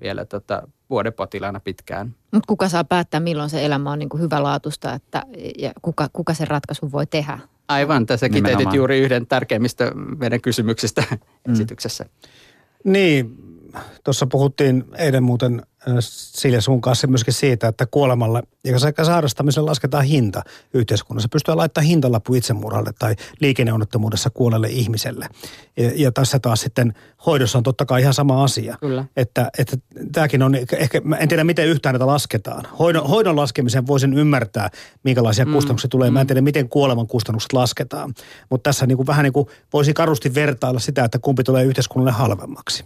vielä 0.00 0.24
tota 0.24 0.68
vuodepotilaana 0.90 1.60
pitkään. 1.60 2.14
Mutta 2.32 2.46
kuka 2.46 2.68
saa 2.68 2.84
päättää, 2.84 3.20
milloin 3.20 3.50
se 3.50 3.64
elämä 3.64 3.90
on 3.90 3.98
niin 3.98 4.08
kuin 4.08 4.22
hyvälaatusta 4.22 4.92
että, 4.92 5.22
ja 5.58 5.72
kuka, 5.82 6.08
kuka 6.12 6.34
sen 6.34 6.48
ratkaisun 6.48 6.92
voi 6.92 7.06
tehdä? 7.06 7.38
Aivan, 7.68 8.06
tässä 8.06 8.28
kiteytit 8.28 8.74
juuri 8.74 8.98
yhden 8.98 9.26
tärkeimmistä 9.26 9.92
meidän 10.18 10.40
kysymyksistä 10.40 11.04
mm. 11.10 11.52
esityksessä. 11.52 12.04
Niin, 12.84 13.36
tuossa 14.04 14.26
puhuttiin 14.26 14.84
eilen 14.98 15.22
muuten 15.22 15.62
Silja 16.00 16.60
sun 16.60 16.80
kanssa 16.80 17.06
myöskin 17.06 17.34
siitä, 17.34 17.68
että 17.68 17.86
kuolemalle 17.86 18.42
ja 18.64 19.04
sairastamiselle 19.04 19.70
lasketaan 19.70 20.04
hinta 20.04 20.42
yhteiskunnassa. 20.74 21.28
Pystyy 21.28 21.54
laittamaan 21.54 21.88
hintalappu 21.88 22.34
itsemurhalle 22.34 22.90
tai 22.98 23.16
liikenneonnettomuudessa 23.40 24.30
kuolelle 24.30 24.68
ihmiselle. 24.68 25.26
Ja, 25.76 25.90
ja 25.94 26.12
tässä 26.12 26.38
taas 26.38 26.60
sitten 26.60 26.94
hoidossa 27.26 27.58
on 27.58 27.64
totta 27.64 27.86
kai 27.86 28.00
ihan 28.00 28.14
sama 28.14 28.44
asia. 28.44 28.76
Kyllä. 28.80 29.04
Että, 29.16 29.50
että 29.58 29.76
tämäkin 30.12 30.42
on, 30.42 30.54
ehkä, 30.54 31.00
en 31.18 31.28
tiedä 31.28 31.44
miten 31.44 31.68
yhtään 31.68 31.92
näitä 31.92 32.06
lasketaan. 32.06 32.64
Hoidon, 32.78 33.08
hoidon 33.08 33.36
laskemisen 33.36 33.86
voisin 33.86 34.14
ymmärtää, 34.14 34.70
minkälaisia 35.04 35.44
mm. 35.44 35.52
kustannuksia 35.52 35.88
tulee. 35.88 36.10
Mä 36.10 36.20
en 36.20 36.24
mm. 36.24 36.28
tiedä, 36.28 36.40
miten 36.40 36.68
kuoleman 36.68 37.06
kustannukset 37.06 37.52
lasketaan. 37.52 38.14
Mutta 38.50 38.68
tässä 38.68 38.86
niin 38.86 38.96
kuin 38.96 39.06
vähän 39.06 39.22
niin 39.22 39.32
kuin 39.32 39.46
voisi 39.72 39.94
karusti 39.94 40.34
vertailla 40.34 40.80
sitä, 40.80 41.04
että 41.04 41.18
kumpi 41.18 41.44
tulee 41.44 41.64
yhteiskunnalle 41.64 42.12
halvemmaksi. 42.12 42.84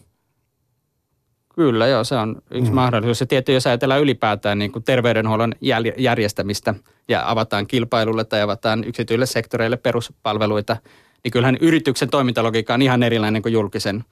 Kyllä 1.56 1.86
joo, 1.86 2.04
se 2.04 2.14
on 2.14 2.36
yksi 2.50 2.70
mm. 2.70 2.74
mahdollisuus. 2.74 3.20
Ja 3.20 3.26
tietysti 3.26 3.52
jos 3.52 3.66
ajatellaan 3.66 4.00
ylipäätään 4.00 4.58
niin 4.58 4.72
kuin 4.72 4.84
terveydenhuollon 4.84 5.52
järjestämistä 5.98 6.74
ja 7.08 7.30
avataan 7.30 7.66
kilpailulle 7.66 8.24
tai 8.24 8.40
avataan 8.40 8.84
yksityille 8.84 9.26
sektoreille 9.26 9.76
peruspalveluita, 9.76 10.76
niin 11.24 11.32
kyllähän 11.32 11.56
yrityksen 11.60 12.10
toimintalogiikka 12.10 12.74
on 12.74 12.82
ihan 12.82 13.02
erilainen 13.02 13.42
kuin 13.42 13.52
julkisen 13.52 14.04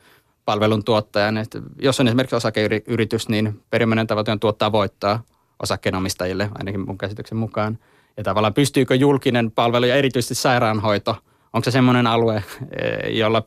palvelun 0.44 0.84
tuottajan. 0.84 1.36
Että 1.36 1.62
jos 1.78 2.00
on 2.00 2.08
esimerkiksi 2.08 2.36
osakeyritys, 2.36 3.28
niin 3.28 3.60
perimmäinen 3.70 4.06
tavoite 4.06 4.32
on 4.32 4.40
tuottaa 4.40 4.72
voittaa 4.72 5.22
osakkeenomistajille, 5.62 6.50
ainakin 6.58 6.86
mun 6.86 6.98
käsityksen 6.98 7.38
mukaan. 7.38 7.78
Ja 8.16 8.24
tavallaan 8.24 8.54
pystyykö 8.54 8.94
julkinen 8.94 9.50
palvelu 9.50 9.84
ja 9.84 9.94
erityisesti 9.94 10.34
sairaanhoito, 10.34 11.16
onko 11.52 11.64
se 11.64 11.70
semmoinen 11.70 12.06
alue, 12.06 12.36
eh, 12.36 13.16
jolla 13.16 13.42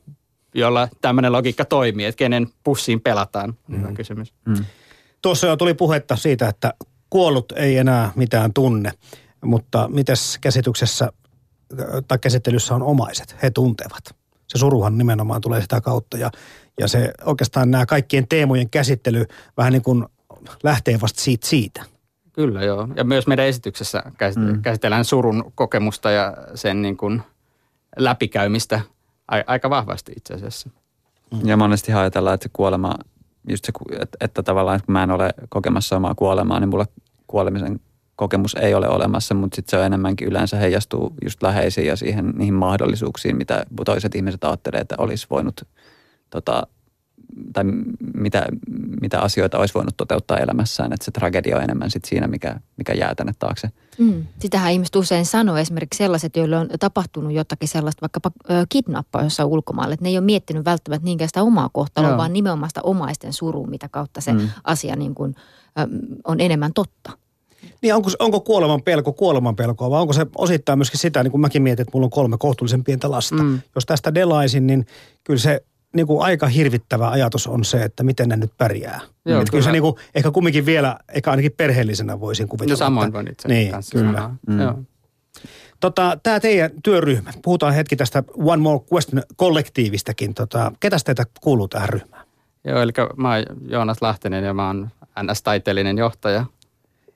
jolla 0.58 0.88
tämmöinen 1.02 1.32
logiikka 1.32 1.66
toimii, 1.66 2.06
että 2.06 2.18
kenen 2.18 2.48
pussiin 2.64 3.02
pelataan, 3.02 3.54
mm. 3.68 3.78
hyvä 3.78 3.92
kysymys. 3.92 4.34
Mm. 4.46 4.66
Tuossa 5.22 5.48
jo 5.48 5.58
tuli 5.58 5.74
puhetta 5.74 6.16
siitä, 6.16 6.50
että 6.50 6.74
kuollut 7.10 7.52
ei 7.52 7.78
enää 7.78 8.12
mitään 8.16 8.54
tunne, 8.54 8.92
mutta 9.44 9.88
mitäs 9.88 10.38
käsityksessä 10.42 11.12
tai 12.08 12.20
käsittelyssä 12.20 12.76
on 12.76 12.84
omaiset? 12.84 13.36
He 13.44 13.50
tuntevat. 13.50 14.16
Se 14.48 14.58
suruhan 14.58 14.98
nimenomaan 14.98 15.42
tulee 15.42 15.62
sitä 15.62 15.82
kautta 15.82 16.18
ja, 16.18 16.32
ja 16.80 16.88
se 16.88 17.14
oikeastaan 17.26 17.72
nämä 17.72 17.86
kaikkien 17.86 18.28
teemojen 18.28 18.70
käsittely 18.70 19.26
vähän 19.58 19.74
niin 19.74 19.84
kuin 19.84 20.06
lähtee 20.64 21.02
vasta 21.02 21.22
siitä 21.22 21.48
siitä. 21.48 21.84
Kyllä 22.34 22.64
joo. 22.64 22.88
Ja 22.96 23.04
myös 23.04 23.28
meidän 23.28 23.46
esityksessä 23.46 24.04
mm. 24.36 24.62
käsitellään 24.62 25.06
surun 25.06 25.52
kokemusta 25.56 26.12
ja 26.12 26.38
sen 26.56 26.82
niin 26.82 26.98
kuin 26.98 27.22
läpikäymistä– 27.98 28.82
aika 29.28 29.70
vahvasti 29.70 30.12
itse 30.18 30.34
asiassa. 30.34 30.70
Ja 31.44 31.58
monesti 31.58 31.94
ajatellaan, 31.94 32.34
että 32.34 32.44
se 32.44 32.50
kuolema, 32.54 32.96
just 33.50 33.66
se, 33.66 33.72
että, 34.02 34.18
että 34.22 34.44
tavallaan 34.44 34.80
kun 34.86 34.94
mä 34.94 35.04
en 35.04 35.12
ole 35.12 35.30
kokemassa 35.50 35.98
omaa 35.98 36.16
kuolemaa, 36.16 36.60
niin 36.60 36.70
mulla 36.70 36.86
kuolemisen 37.28 37.80
kokemus 38.16 38.56
ei 38.56 38.74
ole 38.74 38.90
olemassa, 38.90 39.36
mutta 39.36 39.56
sitten 39.56 39.72
se 39.72 39.78
on 39.78 39.86
enemmänkin 39.86 40.28
yleensä 40.28 40.58
heijastuu 40.58 41.14
just 41.24 41.44
läheisiin 41.44 41.88
ja 41.88 41.96
siihen, 41.96 42.34
niihin 42.36 42.54
mahdollisuuksiin, 42.54 43.38
mitä 43.38 43.66
toiset 43.86 44.16
ihmiset 44.16 44.44
ajattelee, 44.44 44.82
että 44.82 44.96
olisi 44.98 45.28
voinut 45.30 45.64
tota, 46.30 46.68
tai 47.54 47.64
mitä, 48.14 48.46
mitä 49.02 49.20
asioita 49.20 49.58
olisi 49.58 49.74
voinut 49.74 49.98
toteuttaa 49.98 50.38
elämässään. 50.38 50.94
Että 50.94 51.06
se 51.06 51.12
tragedia 51.12 51.58
on 51.58 51.64
enemmän 51.64 51.92
sit 51.92 52.06
siinä, 52.06 52.28
mikä, 52.28 52.60
mikä 52.78 52.94
jää 52.94 53.16
tänne 53.16 53.34
taakse. 53.40 53.70
Mm. 53.98 54.26
Sitähän 54.40 54.72
ihmiset 54.72 54.96
usein 54.96 55.26
sanoo, 55.26 55.58
esimerkiksi 55.58 55.98
sellaiset, 55.98 56.36
joille 56.36 56.58
on 56.58 56.70
tapahtunut 56.80 57.34
jotakin 57.34 57.68
sellaista, 57.68 58.02
vaikkapa 58.02 58.32
kidnappaa 58.70 59.24
jossain 59.24 59.50
ulkomailla. 59.50 59.94
Että 59.94 60.04
ne 60.04 60.10
ei 60.10 60.18
ole 60.18 60.26
miettinyt 60.26 60.66
välttämättä 60.66 61.06
niinkään 61.06 61.30
sitä 61.30 61.44
omaa 61.44 61.70
kohtaloa, 61.74 62.10
Joo. 62.10 62.18
vaan 62.18 62.34
nimenomaan 62.34 62.70
sitä 62.70 62.82
omaisten 62.84 63.34
surua, 63.34 63.68
mitä 63.68 63.90
kautta 63.90 64.22
se 64.22 64.34
mm. 64.34 64.50
asia 64.64 64.96
niin 64.96 65.16
kuin, 65.16 65.36
ö, 65.80 65.88
on 66.24 66.40
enemmän 66.40 66.74
totta. 66.74 67.12
Niin 67.82 67.96
onko, 67.96 68.10
onko 68.20 68.40
kuoleman 68.40 68.82
pelko 68.82 69.14
kuoleman 69.14 69.56
pelkoa 69.56 69.90
vai 69.90 70.02
onko 70.02 70.14
se 70.14 70.26
osittain 70.36 70.80
myöskin 70.80 71.00
sitä, 71.00 71.24
niin 71.24 71.32
kuin 71.32 71.42
mäkin 71.42 71.62
mietin, 71.62 71.82
että 71.82 71.92
mulla 71.94 72.06
on 72.06 72.12
kolme 72.12 72.38
kohtuullisen 72.38 72.84
pientä 72.84 73.12
lasta. 73.12 73.44
Mm. 73.44 73.60
Jos 73.76 73.86
tästä 73.86 74.14
delaisin, 74.14 74.68
niin 74.68 74.86
kyllä 75.24 75.40
se 75.40 75.62
niin 75.98 76.08
kuin 76.08 76.22
aika 76.22 76.48
hirvittävä 76.48 77.10
ajatus 77.10 77.48
on 77.48 77.66
se, 77.66 77.84
että 77.84 78.04
miten 78.04 78.30
ne 78.30 78.36
nyt 78.36 78.52
pärjää. 78.58 79.00
Joo, 79.02 79.10
kyllä. 79.26 79.46
kyllä 79.52 79.64
se 79.64 79.72
niin 79.72 79.82
kuin, 79.82 79.96
ehkä 80.16 80.32
kumminkin 80.32 80.66
vielä, 80.66 80.98
ehkä 81.10 81.32
ainakin 81.32 81.52
perheellisenä 81.58 82.20
voisin 82.20 82.48
kuvitella. 82.48 82.74
No 82.74 82.78
samoin 82.78 83.14
voin 83.14 83.32
itse 83.32 83.48
Niin, 83.48 83.72
kanssa 83.72 83.98
kyllä. 83.98 84.30
Mm. 84.48 84.60
Joo. 84.60 84.80
Tota, 85.80 86.18
tämä 86.24 86.40
teidän 86.40 86.72
työryhmä, 86.84 87.34
puhutaan 87.44 87.74
hetki 87.74 87.96
tästä 87.96 88.24
One 88.38 88.62
More 88.62 88.80
Question 88.94 89.24
kollektiivistakin. 89.36 90.34
Tota, 90.34 90.72
ketäs 90.80 91.04
teitä 91.04 91.24
kuuluu 91.42 91.68
tähän 91.68 91.90
ryhmään? 91.90 92.28
Joo, 92.64 92.82
eli 92.82 92.92
mä 93.16 93.34
oon 93.34 93.44
Joonas 93.68 94.02
Lahtinen 94.02 94.44
ja 94.44 94.54
mä 94.54 94.68
oon 94.68 94.90
NS-taiteellinen 95.24 95.98
johtaja. 95.98 96.46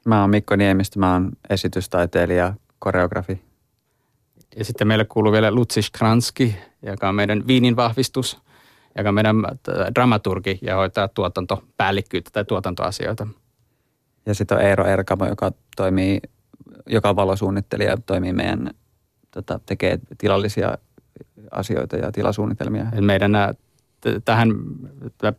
Mä 0.05 0.21
oon 0.21 0.29
Mikko 0.29 0.55
Niemistä, 0.55 0.99
mä 0.99 1.13
oon 1.13 1.31
esitystaiteilija, 1.49 2.53
koreografi. 2.79 3.41
Ja 4.55 4.65
sitten 4.65 4.87
meille 4.87 5.05
kuuluu 5.05 5.31
vielä 5.31 5.51
Lutsi 5.51 5.81
Skranski, 5.81 6.55
joka 6.81 7.09
on 7.09 7.15
meidän 7.15 7.47
viinin 7.47 7.75
vahvistus– 7.75 8.37
joka 8.97 9.11
meidän 9.11 9.45
äh, 9.45 9.51
dramaturgi 9.95 10.59
ja 10.61 10.75
hoitaa 10.75 11.07
tuotantopäällikkyyttä 11.07 12.29
tai 12.33 12.45
tuotantoasioita. 12.45 13.27
Ja 14.25 14.35
sitten 14.35 14.57
on 14.57 14.63
Eero 14.63 14.85
Erkamo, 14.85 15.25
joka 15.25 15.51
toimii, 15.75 16.19
joka 16.85 17.09
on 17.09 17.15
valosuunnittelija, 17.15 17.97
toimii 18.05 18.33
meidän, 18.33 18.69
tota, 19.31 19.59
tekee 19.65 19.99
tilallisia 20.17 20.77
asioita 21.51 21.95
ja 21.95 22.11
tilasuunnitelmia. 22.11 22.85
Meidän 23.01 23.31
nämä, 23.31 23.53
tähän, 24.25 24.49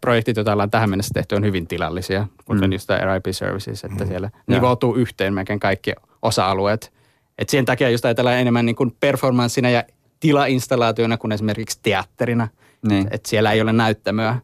projektit, 0.00 0.36
joita 0.36 0.52
ollaan 0.52 0.70
tähän 0.70 0.90
mennessä 0.90 1.14
tehty, 1.14 1.34
on 1.34 1.44
hyvin 1.44 1.66
tilallisia, 1.66 2.26
kuten 2.44 2.70
mm. 2.70 2.72
just 2.72 2.86
tämä 2.86 3.14
RIP 3.14 3.26
Services, 3.30 3.84
että 3.84 4.04
mm. 4.04 4.08
siellä 4.08 4.30
ja. 4.34 4.56
nivoutuu 4.56 4.94
yhteen 4.94 5.34
melkein 5.34 5.60
kaikki 5.60 5.92
osa-alueet. 6.22 6.92
Et 7.38 7.48
sen 7.48 7.64
takia 7.64 7.90
just 7.90 8.04
ajatellaan 8.04 8.36
enemmän 8.36 8.66
niin 8.66 8.76
kuin 8.76 8.96
performanssina 9.00 9.70
ja 9.70 9.84
tilainstallaationa 10.20 11.16
kuin 11.16 11.32
esimerkiksi 11.32 11.78
teatterina– 11.82 12.48
niin. 12.88 13.08
Että 13.10 13.28
siellä 13.28 13.52
ei 13.52 13.60
ole 13.60 13.72
näyttämöä 13.72 14.38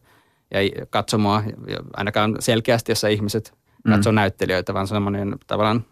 ja 0.51 0.85
katsomoa 0.89 1.43
ainakaan 1.93 2.35
selkeästi, 2.39 2.91
jossa 2.91 3.07
ihmiset 3.07 3.53
mm. 3.83 3.91
katsoo 3.91 4.11
näyttelijöitä, 4.11 4.73
vaan 4.73 4.87
semmoinen 4.87 5.35
tavallaan 5.47 5.85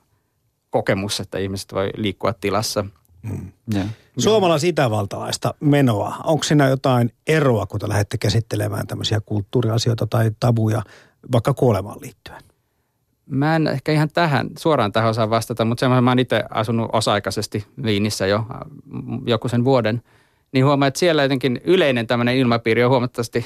kokemus, 0.69 1.19
että 1.19 1.37
ihmiset 1.37 1.73
voi 1.73 1.89
liikkua 1.95 2.33
tilassa. 2.33 2.85
Mm. 3.23 3.51
Yeah. 3.75 3.87
Suomalais-itävaltalaista 4.17 5.53
menoa. 5.59 6.15
Onko 6.23 6.43
siinä 6.43 6.69
jotain 6.69 7.13
eroa, 7.27 7.65
kun 7.65 7.79
te 7.79 7.89
lähdette 7.89 8.17
käsittelemään 8.17 8.87
tämmöisiä 8.87 9.21
kulttuuriasioita 9.21 10.07
tai 10.07 10.31
tabuja 10.39 10.81
vaikka 11.31 11.53
kuolemaan 11.53 12.01
liittyen? 12.01 12.41
Mä 13.25 13.55
en 13.55 13.67
ehkä 13.67 13.91
ihan 13.91 14.09
tähän, 14.13 14.49
suoraan 14.57 14.91
tähän 14.91 15.09
osaa 15.09 15.29
vastata, 15.29 15.65
mutta 15.65 15.79
semmoisen 15.79 16.03
mä 16.03 16.11
oon 16.11 16.19
itse 16.19 16.43
asunut 16.49 16.89
osa-aikaisesti 16.93 17.67
Viinissä 17.83 18.27
jo 18.27 18.45
joku 19.25 19.47
sen 19.47 19.65
vuoden– 19.65 20.01
niin 20.51 20.65
huomaa, 20.65 20.87
että 20.87 20.99
siellä 20.99 21.23
jotenkin 21.23 21.61
yleinen 21.63 22.07
tämmöinen 22.07 22.37
ilmapiiri 22.37 22.83
on 22.83 22.89
huomattavasti 22.89 23.45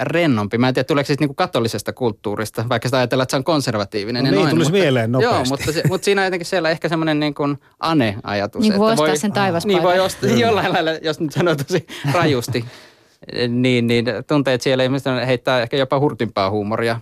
rennompi. 0.00 0.58
Mä 0.58 0.68
en 0.68 0.74
tiedä, 0.74 0.84
tuleeko 0.84 1.06
siis 1.06 1.20
niinku 1.20 1.34
katolisesta 1.34 1.92
kulttuurista, 1.92 2.64
vaikka 2.68 2.88
sitä 2.88 2.98
ajatellaan, 2.98 3.22
että 3.22 3.30
se 3.30 3.36
on 3.36 3.44
konservatiivinen. 3.44 4.24
No 4.24 4.28
ja 4.28 4.30
niin, 4.30 4.40
noin, 4.40 4.50
tulisi 4.50 4.70
mutta, 4.70 4.82
mieleen 4.82 5.12
nopeasti. 5.12 5.36
Joo, 5.36 5.44
mutta, 5.44 5.72
se, 5.72 5.82
mutta 5.88 6.04
siinä 6.04 6.20
on 6.20 6.24
jotenkin 6.24 6.46
siellä 6.46 6.70
ehkä 6.70 6.88
semmoinen 6.88 7.20
niin 7.20 7.34
kuin 7.34 7.58
ane-ajatus. 7.80 8.60
Niin 8.60 8.72
kuin 8.72 8.80
voi 8.80 8.92
että 8.92 9.02
ostaa 9.02 9.16
sen 9.16 9.32
taivaspaikan. 9.32 9.82
Niin 9.82 9.88
voi 9.88 10.00
ostaa 10.00 10.30
jollain 10.30 10.72
lailla, 10.72 10.90
jos 10.90 11.20
nyt 11.20 11.32
sanoo 11.32 11.54
tosi 11.54 11.86
rajusti. 12.12 12.64
niin, 13.48 13.86
niin 13.86 14.04
tuntee, 14.26 14.54
että 14.54 14.62
siellä 14.62 14.84
ihmiset 14.84 15.26
heittää 15.26 15.62
ehkä 15.62 15.76
jopa 15.76 16.00
hurtimpaa 16.00 16.50
huumoria. 16.50 17.00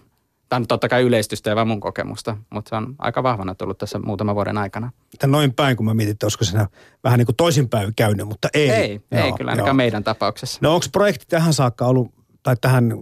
Tämä 0.55 0.63
on 0.63 0.67
totta 0.67 0.89
kai 0.89 1.03
yleistystä 1.03 1.51
ja 1.51 1.57
vaan 1.57 1.69
mun 1.69 1.81
kokemusta, 1.81 2.37
mutta 2.51 2.69
se 2.69 2.75
on 2.77 2.95
aika 2.99 3.23
vahvana 3.23 3.55
tullut 3.55 3.79
tässä 3.79 3.99
muutaman 3.99 4.35
vuoden 4.35 4.59
aikana. 4.59 4.93
Että 5.15 5.27
noin 5.27 5.55
päin, 5.55 5.77
kun 5.77 5.87
mä 5.87 5.95
mietin, 5.95 6.13
että 6.13 6.27
olisiko 6.27 6.45
siinä 6.45 6.69
vähän 7.05 7.19
niin 7.19 7.27
kuin 7.27 7.37
toisinpäin 7.37 7.93
käynyt, 7.97 8.29
mutta 8.29 8.49
ei. 8.55 8.71
Ei, 8.71 9.01
ei 9.13 9.29
Joo, 9.29 9.37
kyllä 9.37 9.51
ainakaan 9.51 9.69
joo. 9.69 9.75
meidän 9.75 10.05
tapauksessa. 10.05 10.59
No 10.63 10.75
onko 10.75 10.87
projekti 10.93 11.27
tähän 11.29 11.53
saakka 11.53 11.87
ollut, 11.87 12.15
tai 12.43 12.57
tähän 12.61 12.93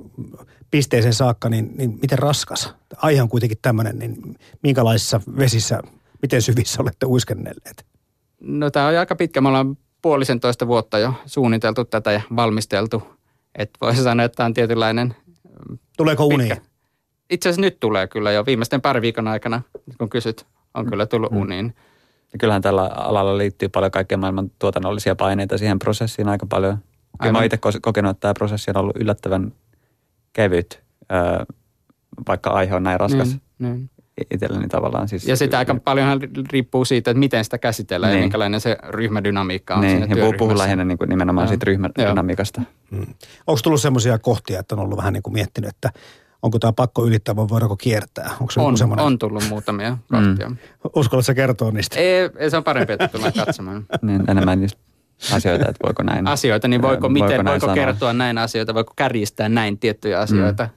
pisteeseen 0.70 1.14
saakka, 1.14 1.48
niin, 1.48 1.70
niin 1.76 1.98
miten 2.02 2.18
raskas? 2.18 2.74
Aihe 2.96 3.22
on 3.22 3.28
kuitenkin 3.28 3.58
tämmöinen, 3.62 3.98
niin 3.98 4.36
minkälaisissa 4.62 5.20
vesissä, 5.38 5.82
miten 6.22 6.42
syvissä 6.42 6.82
olette 6.82 7.06
uiskennelleet? 7.06 7.86
No 8.40 8.70
tämä 8.70 8.86
on 8.88 8.98
aika 8.98 9.16
pitkä. 9.16 9.40
Me 9.40 9.48
ollaan 9.48 9.78
puolisentoista 10.02 10.66
vuotta 10.66 10.98
jo 10.98 11.14
suunniteltu 11.26 11.84
tätä 11.84 12.12
ja 12.12 12.20
valmisteltu. 12.36 13.02
Että 13.58 13.78
voisi 13.80 14.02
sanoa, 14.02 14.24
että 14.24 14.36
tämä 14.36 14.46
on 14.46 14.54
tietynlainen 14.54 15.14
Tuleeko 15.96 16.24
uni? 16.24 16.48
pitkä. 16.48 16.71
Itse 17.32 17.48
asiassa 17.48 17.60
nyt 17.60 17.80
tulee 17.80 18.06
kyllä 18.06 18.32
jo 18.32 18.46
viimeisten 18.46 18.80
pari 18.80 19.02
viikon 19.02 19.28
aikana, 19.28 19.62
kun 19.98 20.08
kysyt, 20.10 20.46
on 20.74 20.86
kyllä 20.86 21.06
tullut 21.06 21.32
uniin. 21.32 21.74
Ja 22.32 22.38
kyllähän 22.38 22.62
tällä 22.62 22.82
alalla 22.86 23.38
liittyy 23.38 23.68
paljon 23.68 23.90
kaikkea 23.92 24.18
maailman 24.18 24.50
tuotannollisia 24.58 25.14
paineita 25.16 25.58
siihen 25.58 25.78
prosessiin 25.78 26.28
aika 26.28 26.46
paljon. 26.46 26.74
Kyllä 26.76 26.86
mä 27.18 27.18
Aivan. 27.28 27.36
oon 27.36 27.44
itse 27.44 27.58
kokenut, 27.82 28.10
että 28.10 28.20
tämä 28.20 28.34
prosessi 28.34 28.70
on 28.70 28.76
ollut 28.76 28.96
yllättävän 28.96 29.52
kevyt, 30.32 30.82
vaikka 32.28 32.50
aihe 32.50 32.74
on 32.74 32.82
näin 32.82 33.00
raskas 33.00 33.28
Niin, 33.58 33.72
niin. 33.74 33.90
itselleni 34.30 34.68
tavallaan. 34.68 35.08
Siis, 35.08 35.28
Ja 35.28 35.36
sitä 35.36 35.58
aika 35.58 35.74
paljonhan 35.84 36.20
riippuu 36.52 36.84
siitä, 36.84 37.10
että 37.10 37.18
miten 37.18 37.44
sitä 37.44 37.58
käsitellään 37.58 38.10
niin. 38.10 38.18
ja 38.20 38.24
minkälainen 38.24 38.60
se 38.60 38.76
ryhmädynamiikka 38.88 39.74
on 39.74 39.80
Niin, 39.80 39.90
siinä 39.98 40.06
ja 40.06 40.16
puhuu, 40.16 40.32
työryhmässä. 40.32 40.58
lähinnä 40.64 40.84
niin 40.84 40.98
kuin 40.98 41.08
nimenomaan 41.08 41.44
Joo. 41.44 41.48
siitä 41.48 41.64
ryhmädynamiikasta. 41.64 42.62
Onko 43.46 43.60
tullut 43.64 43.80
semmoisia 43.80 44.18
kohtia, 44.18 44.60
että 44.60 44.74
on 44.74 44.78
ollut 44.80 44.96
vähän 44.98 45.12
niin 45.12 45.22
kuin 45.22 45.34
miettinyt, 45.34 45.70
että 45.70 45.90
onko 46.42 46.58
tämä 46.58 46.72
pakko 46.72 47.06
ylittää 47.06 47.36
vai 47.36 47.48
voidaanko 47.48 47.76
kiertää? 47.76 48.30
Onko 48.40 48.50
se 48.50 48.60
On, 48.60 48.66
joku 48.66 48.76
semmoinen? 48.76 49.06
on 49.06 49.18
tullut 49.18 49.44
muutamia 49.48 49.98
kohtia. 50.10 50.48
Mm. 50.48 50.56
Uskallatko 50.96 51.22
sä 51.22 51.34
kertoa 51.34 51.70
niistä? 51.70 51.98
Ei, 52.00 52.30
ei, 52.36 52.50
se 52.50 52.56
on 52.56 52.64
parempi, 52.64 52.92
että 52.92 53.08
tullaan 53.08 53.32
katsomaan. 53.32 53.86
Niin, 54.02 54.30
enemmän 54.30 54.60
niistä 54.60 54.78
asioita, 55.32 55.68
että 55.68 55.86
voiko 55.86 56.02
näin. 56.02 56.26
asioita, 56.26 56.68
niin 56.68 56.82
voiko, 56.82 56.92
Voiko 57.02 57.08
miten, 57.08 57.28
näin 57.28 57.46
voiko 57.46 57.60
sanoa? 57.60 57.74
kertoa 57.74 58.12
näin 58.12 58.38
asioita, 58.38 58.74
voiko 58.74 58.92
kärjistää 58.96 59.48
näin 59.48 59.78
tiettyjä 59.78 60.20
asioita. 60.20 60.68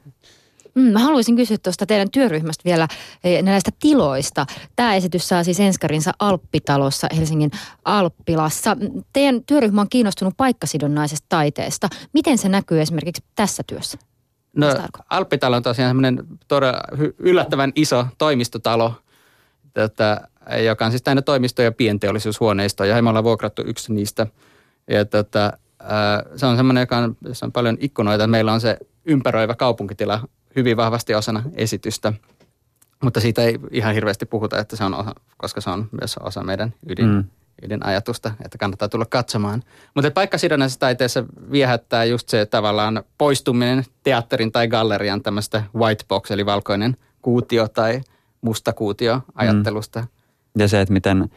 Mm, 0.75 0.81
mä 0.81 0.99
haluaisin 0.99 1.35
kysyä 1.35 1.57
tuosta 1.63 1.85
teidän 1.85 2.11
työryhmästä 2.11 2.61
vielä 2.65 2.87
eh, 3.23 3.43
näistä 3.43 3.71
tiloista. 3.79 4.45
Tämä 4.75 4.95
esitys 4.95 5.27
saa 5.27 5.43
siis 5.43 5.59
enskarinsa 5.59 6.11
Alppitalossa 6.19 7.07
Helsingin 7.17 7.51
Alppilassa. 7.85 8.75
Mm, 8.75 9.03
Teidän 9.13 9.43
työryhmä 9.43 9.81
on 9.81 9.89
kiinnostunut 9.89 10.33
paikkasidonnaisesta 10.37 11.25
taiteesta. 11.29 11.87
Miten 12.13 12.37
se 12.37 12.49
näkyy 12.49 12.81
esimerkiksi 12.81 13.23
tässä 13.35 13.63
työssä? 13.67 13.97
No? 14.55 14.67
Alppitalo 15.09 15.55
on 15.55 15.63
tosiaan 15.63 15.89
semmoinen 15.89 16.23
todella 16.47 16.81
yllättävän 17.19 17.71
iso 17.75 18.07
toimistotalo, 18.17 18.93
tota, 19.73 20.21
joka 20.65 20.85
on 20.85 20.91
siis 20.91 21.01
täynnä 21.01 21.21
toimistoja 21.21 21.67
ja 21.67 21.71
pienteollisuushuoneistoja. 21.71 22.95
Ja 22.95 23.01
me 23.01 23.09
ollaan 23.09 23.23
vuokrattu 23.23 23.63
yksi 23.65 23.93
niistä. 23.93 24.27
Ja 24.89 25.05
tota, 25.05 25.53
ää, 25.79 26.23
se 26.35 26.45
on 26.45 26.57
semmoinen, 26.57 26.81
joka 26.81 26.97
on, 26.97 27.17
jossa 27.21 27.45
on 27.45 27.51
paljon 27.51 27.77
ikkunoita. 27.79 28.27
Meillä 28.27 28.53
on 28.53 28.61
se 28.61 28.77
ympäröivä 29.05 29.55
kaupunkitila 29.55 30.27
hyvin 30.55 30.77
vahvasti 30.77 31.15
osana 31.15 31.43
esitystä. 31.53 32.13
Mutta 33.03 33.19
siitä 33.19 33.43
ei 33.43 33.59
ihan 33.71 33.93
hirveästi 33.93 34.25
puhuta, 34.25 34.59
että 34.59 34.75
se 34.75 34.83
on 34.83 34.93
osa, 34.93 35.15
koska 35.37 35.61
se 35.61 35.69
on 35.69 35.89
myös 36.01 36.17
osa 36.17 36.43
meidän 36.43 36.73
ydin, 36.89 37.09
mm. 37.09 37.23
Ydinajatusta, 37.61 38.31
että 38.45 38.57
kannattaa 38.57 38.89
tulla 38.89 39.05
katsomaan. 39.05 39.63
Mutta 39.93 40.11
paikkasidonnaisessa 40.11 40.79
taiteessa 40.79 41.23
viehättää 41.51 42.05
just 42.05 42.29
se 42.29 42.45
tavallaan 42.45 43.03
poistuminen 43.17 43.85
teatterin 44.03 44.51
tai 44.51 44.67
gallerian 44.67 45.21
tämmöistä 45.23 45.63
white 45.75 46.03
box, 46.07 46.31
eli 46.31 46.45
valkoinen 46.45 46.97
kuutio 47.21 47.67
tai 47.67 48.01
musta 48.41 48.73
kuutio 48.73 49.21
ajattelusta. 49.35 49.99
Mm. 49.99 50.07
Ja 50.57 50.67
se, 50.67 50.81
että 50.81 50.93
miten, 50.93 51.29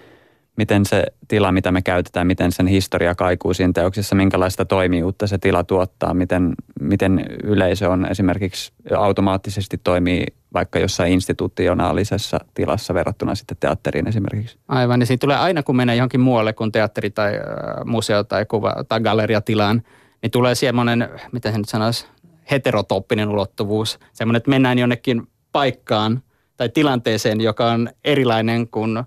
miten 0.58 0.86
se 0.86 1.04
tila, 1.28 1.52
mitä 1.52 1.72
me 1.72 1.82
käytetään, 1.82 2.26
miten 2.26 2.52
sen 2.52 2.66
historia 2.66 3.14
kaikuu 3.14 3.54
siinä 3.54 3.72
teoksessa, 3.72 4.14
minkälaista 4.14 4.64
toimijuutta 4.64 5.26
se 5.26 5.38
tila 5.38 5.64
tuottaa, 5.64 6.14
miten, 6.14 6.54
miten 6.80 7.26
yleisö 7.44 7.90
on 7.90 8.06
esimerkiksi 8.06 8.72
automaattisesti 8.96 9.80
toimii 9.84 10.26
vaikka 10.54 10.78
jossain 10.78 11.12
institutionaalisessa 11.12 12.40
tilassa 12.54 12.94
verrattuna 12.94 13.34
sitten 13.34 13.56
teatteriin 13.60 14.08
esimerkiksi. 14.08 14.58
Aivan, 14.68 15.00
ja 15.00 15.06
siinä 15.06 15.18
tulee 15.18 15.36
aina, 15.36 15.62
kun 15.62 15.76
menee 15.76 15.96
johonkin 15.96 16.20
muualle 16.20 16.52
kuin 16.52 16.72
teatteri 16.72 17.10
tai 17.10 17.34
äh, 17.34 17.42
museo 17.84 18.24
tai 18.24 18.46
kuva 18.46 18.74
tai 18.88 19.00
galleriatilaan, 19.00 19.82
niin 20.22 20.30
tulee 20.30 20.54
semmoinen, 20.54 21.08
miten 21.32 21.52
se 21.52 21.58
nyt 21.58 21.68
sanoisi, 21.68 22.06
heterotooppinen 22.50 23.28
ulottuvuus. 23.28 23.98
Semmoinen, 24.12 24.38
että 24.38 24.50
mennään 24.50 24.78
jonnekin 24.78 25.22
paikkaan 25.52 26.22
tai 26.56 26.68
tilanteeseen, 26.68 27.40
joka 27.40 27.66
on 27.66 27.88
erilainen 28.04 28.68
kuin 28.68 28.98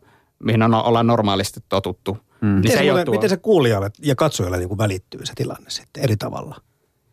mihin 0.43 0.63
on, 0.63 0.73
ollaan 0.73 1.07
normaalisti 1.07 1.59
totuttu. 1.69 2.17
Mm. 2.41 2.47
Niin 2.47 2.55
Miten, 2.55 2.77
se 2.77 2.83
muuten, 2.83 3.05
tuo. 3.05 3.15
miten 3.15 3.29
se 3.29 3.37
kuulijalle 3.37 3.91
ja 3.99 4.15
katsojalle 4.15 4.57
niin 4.57 4.67
kuin 4.67 4.77
välittyy 4.77 5.25
se 5.25 5.33
tilanne 5.35 5.69
sitten 5.69 6.03
eri 6.03 6.17
tavalla? 6.17 6.61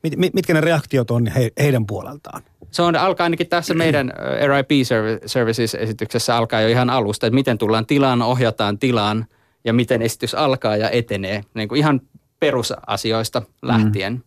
Mit, 0.03 0.17
mit, 0.17 0.35
mitkä 0.35 0.55
ne 0.55 0.61
reaktiot 0.61 1.11
on 1.11 1.27
he, 1.27 1.51
heidän 1.63 1.87
puoleltaan? 1.87 2.43
Se 2.71 2.83
on, 2.83 2.97
alkaa 2.97 3.25
ainakin 3.25 3.49
tässä 3.49 3.75
meidän 3.75 4.13
RIP 4.47 4.71
Serv- 4.71 5.23
Services-esityksessä 5.27 6.37
alkaa 6.37 6.61
jo 6.61 6.69
ihan 6.69 6.91
alusta, 6.91 7.27
että 7.27 7.35
miten 7.35 7.59
tullaan 7.59 7.87
tilaan, 7.87 8.23
ohjataan 8.23 8.79
tilaan 8.79 9.27
ja 9.65 9.73
miten 9.73 10.03
esitys 10.03 10.35
alkaa 10.35 10.77
ja 10.77 10.91
etenee. 10.91 11.45
Niin 11.55 11.69
kuin 11.69 11.79
ihan 11.79 12.01
perusasioista 12.41 13.43
lähtien 13.63 14.25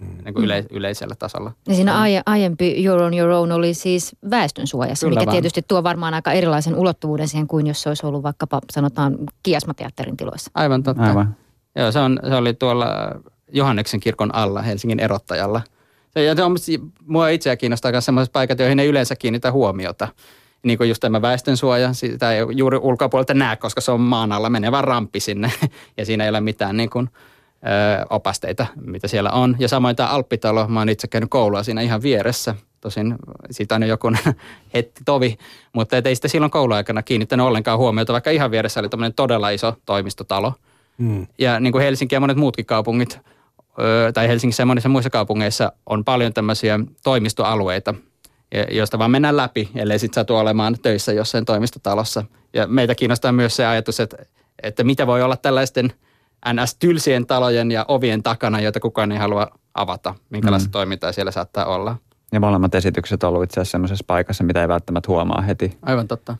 niin 0.00 0.34
kuin 0.34 0.44
yle, 0.44 0.66
yleisellä 0.70 1.14
tasolla. 1.18 1.52
Ja 1.68 1.74
siinä 1.74 2.00
aie, 2.00 2.22
aiempi 2.26 2.84
Your 2.84 3.02
on 3.02 3.14
Your 3.14 3.30
Own 3.30 3.52
oli 3.52 3.74
siis 3.74 4.16
väestönsuojassa, 4.30 5.06
Kyllä 5.06 5.20
mikä 5.20 5.26
vaan. 5.26 5.34
tietysti 5.34 5.62
tuo 5.68 5.82
varmaan 5.82 6.14
aika 6.14 6.32
erilaisen 6.32 6.74
ulottuvuuden 6.74 7.28
siihen 7.28 7.46
kuin 7.46 7.66
jos 7.66 7.82
se 7.82 7.88
olisi 7.88 8.06
ollut 8.06 8.22
vaikkapa 8.22 8.60
sanotaan 8.72 9.16
Kiasmateatterin 9.42 10.16
tiloissa. 10.16 10.50
Aivan 10.54 10.82
totta. 10.82 11.04
Aivan. 11.04 11.36
Joo, 11.76 11.92
se, 11.92 11.98
on, 11.98 12.18
se 12.28 12.34
oli 12.34 12.54
tuolla 12.54 12.86
Johanneksen 13.52 14.00
kirkon 14.00 14.34
alla 14.34 14.62
Helsingin 14.62 15.00
erottajalla. 15.00 15.62
Se, 16.10 16.24
ja 16.24 16.34
se 16.34 16.42
on, 16.42 16.56
mua 17.06 17.28
itseä 17.28 17.56
kiinnostaa 17.56 17.92
myös 17.92 18.04
sellaiset 18.04 18.32
paikat, 18.32 18.58
joihin 18.58 18.80
ei 18.80 18.88
yleensä 18.88 19.16
kiinnitä 19.16 19.52
huomiota. 19.52 20.08
Niin 20.62 20.78
kuin 20.78 20.88
just 20.88 21.00
tämä 21.00 21.22
väestönsuoja, 21.22 21.92
sitä 21.92 22.32
ei 22.32 22.44
juuri 22.50 22.78
ulkopuolelta 22.78 23.34
näe, 23.34 23.56
koska 23.56 23.80
se 23.80 23.90
on 23.90 24.00
maan 24.00 24.32
alla, 24.32 24.50
menee 24.50 24.72
vaan 24.72 24.84
ramppi 24.84 25.20
sinne 25.20 25.52
ja 25.98 26.06
siinä 26.06 26.24
ei 26.24 26.30
ole 26.30 26.40
mitään 26.40 26.76
niin 26.76 26.90
kuin, 26.90 27.10
opasteita, 28.10 28.66
mitä 28.80 29.08
siellä 29.08 29.30
on. 29.30 29.56
Ja 29.58 29.68
samoin 29.68 29.96
tämä 29.96 30.08
Alppitalo, 30.08 30.68
mä 30.68 30.80
oon 30.80 30.88
itse 30.88 31.08
käynyt 31.08 31.30
koulua 31.30 31.62
siinä 31.62 31.80
ihan 31.80 32.02
vieressä. 32.02 32.54
Tosin 32.80 33.14
siitä 33.50 33.74
on 33.74 33.82
jo 33.82 33.88
joku 33.88 34.12
hetti 34.74 35.00
tovi, 35.04 35.38
mutta 35.72 35.96
ei 36.04 36.14
sitä 36.14 36.28
silloin 36.28 36.50
kouluaikana 36.50 37.02
kiinnittänyt 37.02 37.46
ollenkaan 37.46 37.78
huomiota, 37.78 38.12
vaikka 38.12 38.30
ihan 38.30 38.50
vieressä 38.50 38.80
oli 38.80 38.88
tämmöinen 38.88 39.14
todella 39.14 39.50
iso 39.50 39.74
toimistotalo. 39.86 40.52
Hmm. 40.98 41.26
Ja 41.38 41.60
niin 41.60 41.72
kuin 41.72 41.82
Helsinki 41.84 42.14
ja 42.14 42.20
monet 42.20 42.36
muutkin 42.36 42.66
kaupungit, 42.66 43.20
tai 44.14 44.28
Helsingissä 44.28 44.60
ja 44.60 44.66
monissa 44.66 44.88
muissa 44.88 45.10
kaupungeissa 45.10 45.72
on 45.86 46.04
paljon 46.04 46.32
tämmöisiä 46.32 46.80
toimistoalueita, 47.04 47.94
ja- 48.54 48.66
joista 48.70 48.98
vaan 48.98 49.10
mennään 49.10 49.36
läpi, 49.36 49.70
ellei 49.74 49.98
sitten 49.98 50.20
satu 50.20 50.36
olemaan 50.36 50.76
töissä 50.82 51.12
jossain 51.12 51.44
toimistotalossa. 51.44 52.24
Ja 52.52 52.66
meitä 52.66 52.94
kiinnostaa 52.94 53.32
myös 53.32 53.56
se 53.56 53.66
ajatus, 53.66 54.00
että, 54.00 54.16
että 54.62 54.84
mitä 54.84 55.06
voi 55.06 55.22
olla 55.22 55.36
tällaisten 55.36 55.92
NS-tylsien 56.52 57.26
talojen 57.26 57.70
ja 57.70 57.84
ovien 57.88 58.22
takana, 58.22 58.60
joita 58.60 58.80
kukaan 58.80 59.12
ei 59.12 59.18
halua 59.18 59.48
avata. 59.74 60.14
Minkälaista 60.30 60.68
mm. 60.68 60.72
toimintaa 60.72 61.12
siellä 61.12 61.30
saattaa 61.30 61.64
olla. 61.64 61.96
Ja 62.32 62.40
molemmat 62.40 62.74
esitykset 62.74 63.22
on 63.22 63.28
ollut 63.28 63.42
itse 63.42 63.60
asiassa 63.60 63.70
semmoisessa 63.70 64.04
paikassa, 64.06 64.44
mitä 64.44 64.62
ei 64.62 64.68
välttämättä 64.68 65.08
huomaa 65.08 65.40
heti. 65.40 65.78
Aivan 65.82 66.08
totta. 66.08 66.36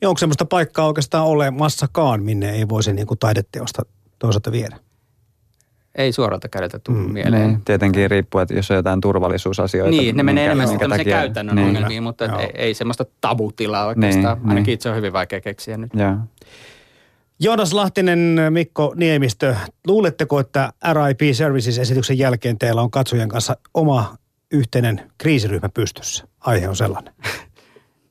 Niin 0.00 0.08
onko 0.08 0.18
semmoista 0.18 0.44
paikkaa 0.44 0.86
oikeastaan 0.86 1.26
olemassakaan, 1.26 2.22
minne 2.22 2.50
ei 2.50 2.68
voisi 2.68 2.92
niin 2.92 3.06
kuin 3.06 3.18
taideteosta 3.18 3.82
toisaalta 4.18 4.52
viedä? 4.52 4.76
Ei 5.94 6.12
suoralta 6.12 6.48
kädeltä 6.48 6.78
tule 6.78 6.96
mm, 6.96 7.02
Niin, 7.02 7.12
mieleen. 7.12 7.62
tietenkin 7.64 8.10
riippuu, 8.10 8.40
että 8.40 8.54
jos 8.54 8.70
on 8.70 8.76
jotain 8.76 9.00
turvallisuusasioita. 9.00 9.90
Niin, 9.90 10.16
ne 10.16 10.22
menee 10.22 10.44
enemmän 10.44 10.68
sitten 10.68 10.90
tämmöisiin 10.90 11.06
takia- 11.06 11.20
käytännön 11.20 11.56
niin. 11.56 11.66
ongelmiin, 11.66 12.02
mutta 12.02 12.40
ei, 12.40 12.50
ei 12.54 12.74
semmoista 12.74 13.04
tabutilaa 13.20 13.86
oikeastaan. 13.86 14.38
Niin, 14.38 14.48
Ainakin 14.48 14.66
niin. 14.66 14.74
itse 14.74 14.90
on 14.90 14.96
hyvin 14.96 15.12
vaikea 15.12 15.40
keksiä 15.40 15.76
nyt. 15.76 15.90
Joo. 15.94 16.16
Joonas 17.40 17.72
Lahtinen, 17.72 18.36
Mikko 18.50 18.92
Niemistö, 18.96 19.56
luuletteko, 19.86 20.40
että 20.40 20.72
RIP 20.92 21.34
Services-esityksen 21.34 22.18
jälkeen 22.18 22.58
teillä 22.58 22.82
on 22.82 22.90
katsojien 22.90 23.28
kanssa 23.28 23.56
oma 23.74 24.16
yhteinen 24.52 25.10
kriisiryhmä 25.18 25.68
pystyssä? 25.68 26.24
Aihe 26.40 26.68
on 26.68 26.76
sellainen. 26.76 27.14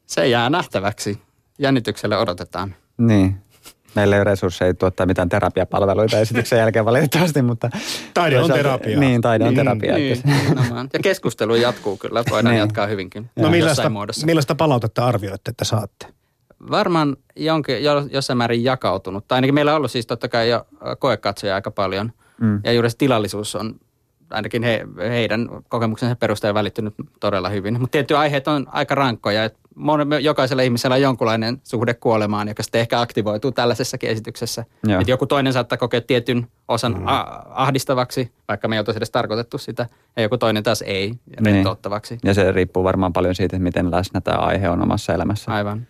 Se 0.06 0.28
jää 0.28 0.50
nähtäväksi. 0.50 1.22
Jännityksellä 1.60 2.20
odotetaan. 2.20 2.76
Niin. 2.98 3.36
Meillä 3.96 4.16
ei 4.16 4.20
ole 4.20 4.24
resursseja 4.24 4.74
tuottaa 4.74 5.06
mitään 5.06 5.30
terapiapalveluita 5.30 6.20
esityksen 6.20 6.60
jälkeen 6.60 6.86
valitettavasti, 6.86 7.42
mutta... 7.42 7.70
Taide 8.14 8.40
on 8.40 8.52
terapia. 8.52 9.00
Niin, 9.00 9.22
taide 9.22 9.44
on 9.44 9.50
Niin, 9.50 9.56
terapia. 9.66 9.94
Niin, 9.96 10.22
nimenomaan. 10.26 10.90
ja 10.94 11.00
keskustelu 11.00 11.56
jatkuu 11.56 11.98
kyllä, 11.98 12.24
voidaan 12.30 12.54
Niin. 12.54 12.60
jatkaa 12.60 12.88
hyvinkin. 12.88 13.30
No 13.36 13.50
millaista, 13.50 13.92
millaista 14.26 14.56
palautetta 14.56 15.06
arvioitte, 15.06 15.50
että 15.52 15.66
saatte? 15.66 16.08
Varmaan 16.72 17.18
jonkin, 17.36 17.84
jo- 17.84 18.08
jossain 18.12 18.38
määrin 18.38 18.64
jakautunut. 18.64 19.28
Tai 19.28 19.38
ainakin 19.38 19.54
meillä 19.56 19.72
on 19.72 19.78
ollut 19.78 19.92
siis 19.92 20.08
totta 20.08 20.30
kai 20.30 20.50
jo 20.50 20.66
koekatsoja 21.00 21.56
aika 21.56 21.72
paljon. 21.72 22.12
Mm. 22.42 22.62
Ja 22.64 22.72
juuri 22.74 22.90
se 22.90 22.98
tilallisuus 22.98 23.56
on 23.56 23.76
ainakin 24.30 24.64
he, 24.64 24.86
heidän 25.10 25.50
kokemuksensa 25.70 26.16
perusteella 26.16 26.54
välittynyt 26.54 26.94
todella 27.20 27.50
hyvin. 27.50 27.74
Mutta 27.80 27.92
tietty 27.92 28.18
aiheet 28.18 28.48
on 28.48 28.66
aika 28.72 28.96
rankkoja. 28.96 29.44
Et 29.44 29.58
monen, 29.76 30.08
jokaisella 30.24 30.62
ihmisellä 30.64 30.94
on 30.94 31.02
jonkunlainen 31.02 31.58
suhde 31.64 31.94
kuolemaan, 31.94 32.48
joka 32.48 32.64
sitten 32.64 32.82
ehkä 32.82 33.02
aktivoituu 33.02 33.52
tällaisessakin 33.52 34.10
esityksessä. 34.10 34.66
Joo. 34.88 35.02
Et 35.02 35.08
joku 35.08 35.26
toinen 35.26 35.54
saattaa 35.54 35.78
kokea 35.78 36.02
tietyn 36.02 36.48
osan 36.68 36.94
Mm. 37.00 37.08
a- 37.08 37.44
ahdistavaksi, 37.50 38.32
vaikka 38.48 38.68
me 38.68 38.76
ei 38.76 38.80
oltaisi 38.80 38.98
edes 38.98 39.12
tarkoitettu 39.12 39.58
sitä. 39.58 39.88
Ja 40.16 40.24
joku 40.24 40.38
toinen 40.38 40.64
taas 40.64 40.82
ei, 40.82 41.08
Niin. 41.08 41.46
rentouttavaksi. 41.46 42.18
Ja 42.24 42.34
se 42.34 42.52
riippuu 42.52 42.84
varmaan 42.84 43.14
paljon 43.14 43.36
siitä, 43.36 43.60
miten 43.60 43.92
läsnä 43.92 44.22
tämä 44.22 44.38
aihe 44.38 44.70
on 44.70 44.82
omassa 44.82 45.14
elämässä. 45.14 45.52
Aivan. 45.52 45.88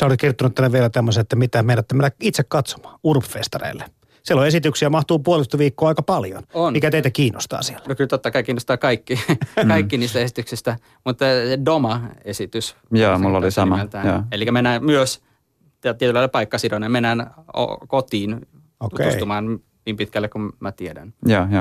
Sä 0.00 0.06
olet 0.06 0.20
kirjoittanut 0.20 0.54
tänne 0.54 0.72
vielä 0.72 0.90
tämmöisen, 0.90 1.20
että 1.20 1.36
mitä 1.36 1.62
meidät 1.62 1.92
mennä 1.92 2.10
itse 2.20 2.42
katsomaan 2.48 2.98
Urb-festareille. 3.04 3.84
Siellä 4.22 4.40
on 4.40 4.46
esityksiä, 4.46 4.90
mahtuu 4.90 5.18
puolitoista 5.18 5.58
viikkoa 5.58 5.88
aika 5.88 6.02
paljon. 6.02 6.42
On. 6.54 6.72
Mikä 6.72 6.90
teitä 6.90 7.10
kiinnostaa 7.10 7.62
siellä? 7.62 7.84
No 7.88 7.94
kyllä 7.94 8.08
totta 8.08 8.30
kai 8.30 8.42
kiinnostaa 8.42 8.76
kaikki, 8.76 9.20
kaikki 9.68 9.98
niistä 9.98 10.18
esityksistä, 10.18 10.76
mutta 11.04 11.24
Doma-esitys. 11.64 12.76
Joo, 12.90 13.18
mulla 13.18 13.38
oli 13.38 13.50
sama. 13.50 13.78
Eli 14.32 14.50
mennään 14.50 14.84
myös 14.84 15.20
tietyllä 15.80 16.14
lailla 16.14 16.28
paikkasidoinen, 16.28 16.92
mennään 16.92 17.30
kotiin 17.88 18.46
Okei. 18.80 19.06
tutustumaan 19.06 19.60
niin 19.86 19.96
pitkälle 19.96 20.28
kuin 20.28 20.52
mä 20.60 20.72
tiedän. 20.72 21.14
Joo, 21.26 21.46
joo. 21.50 21.60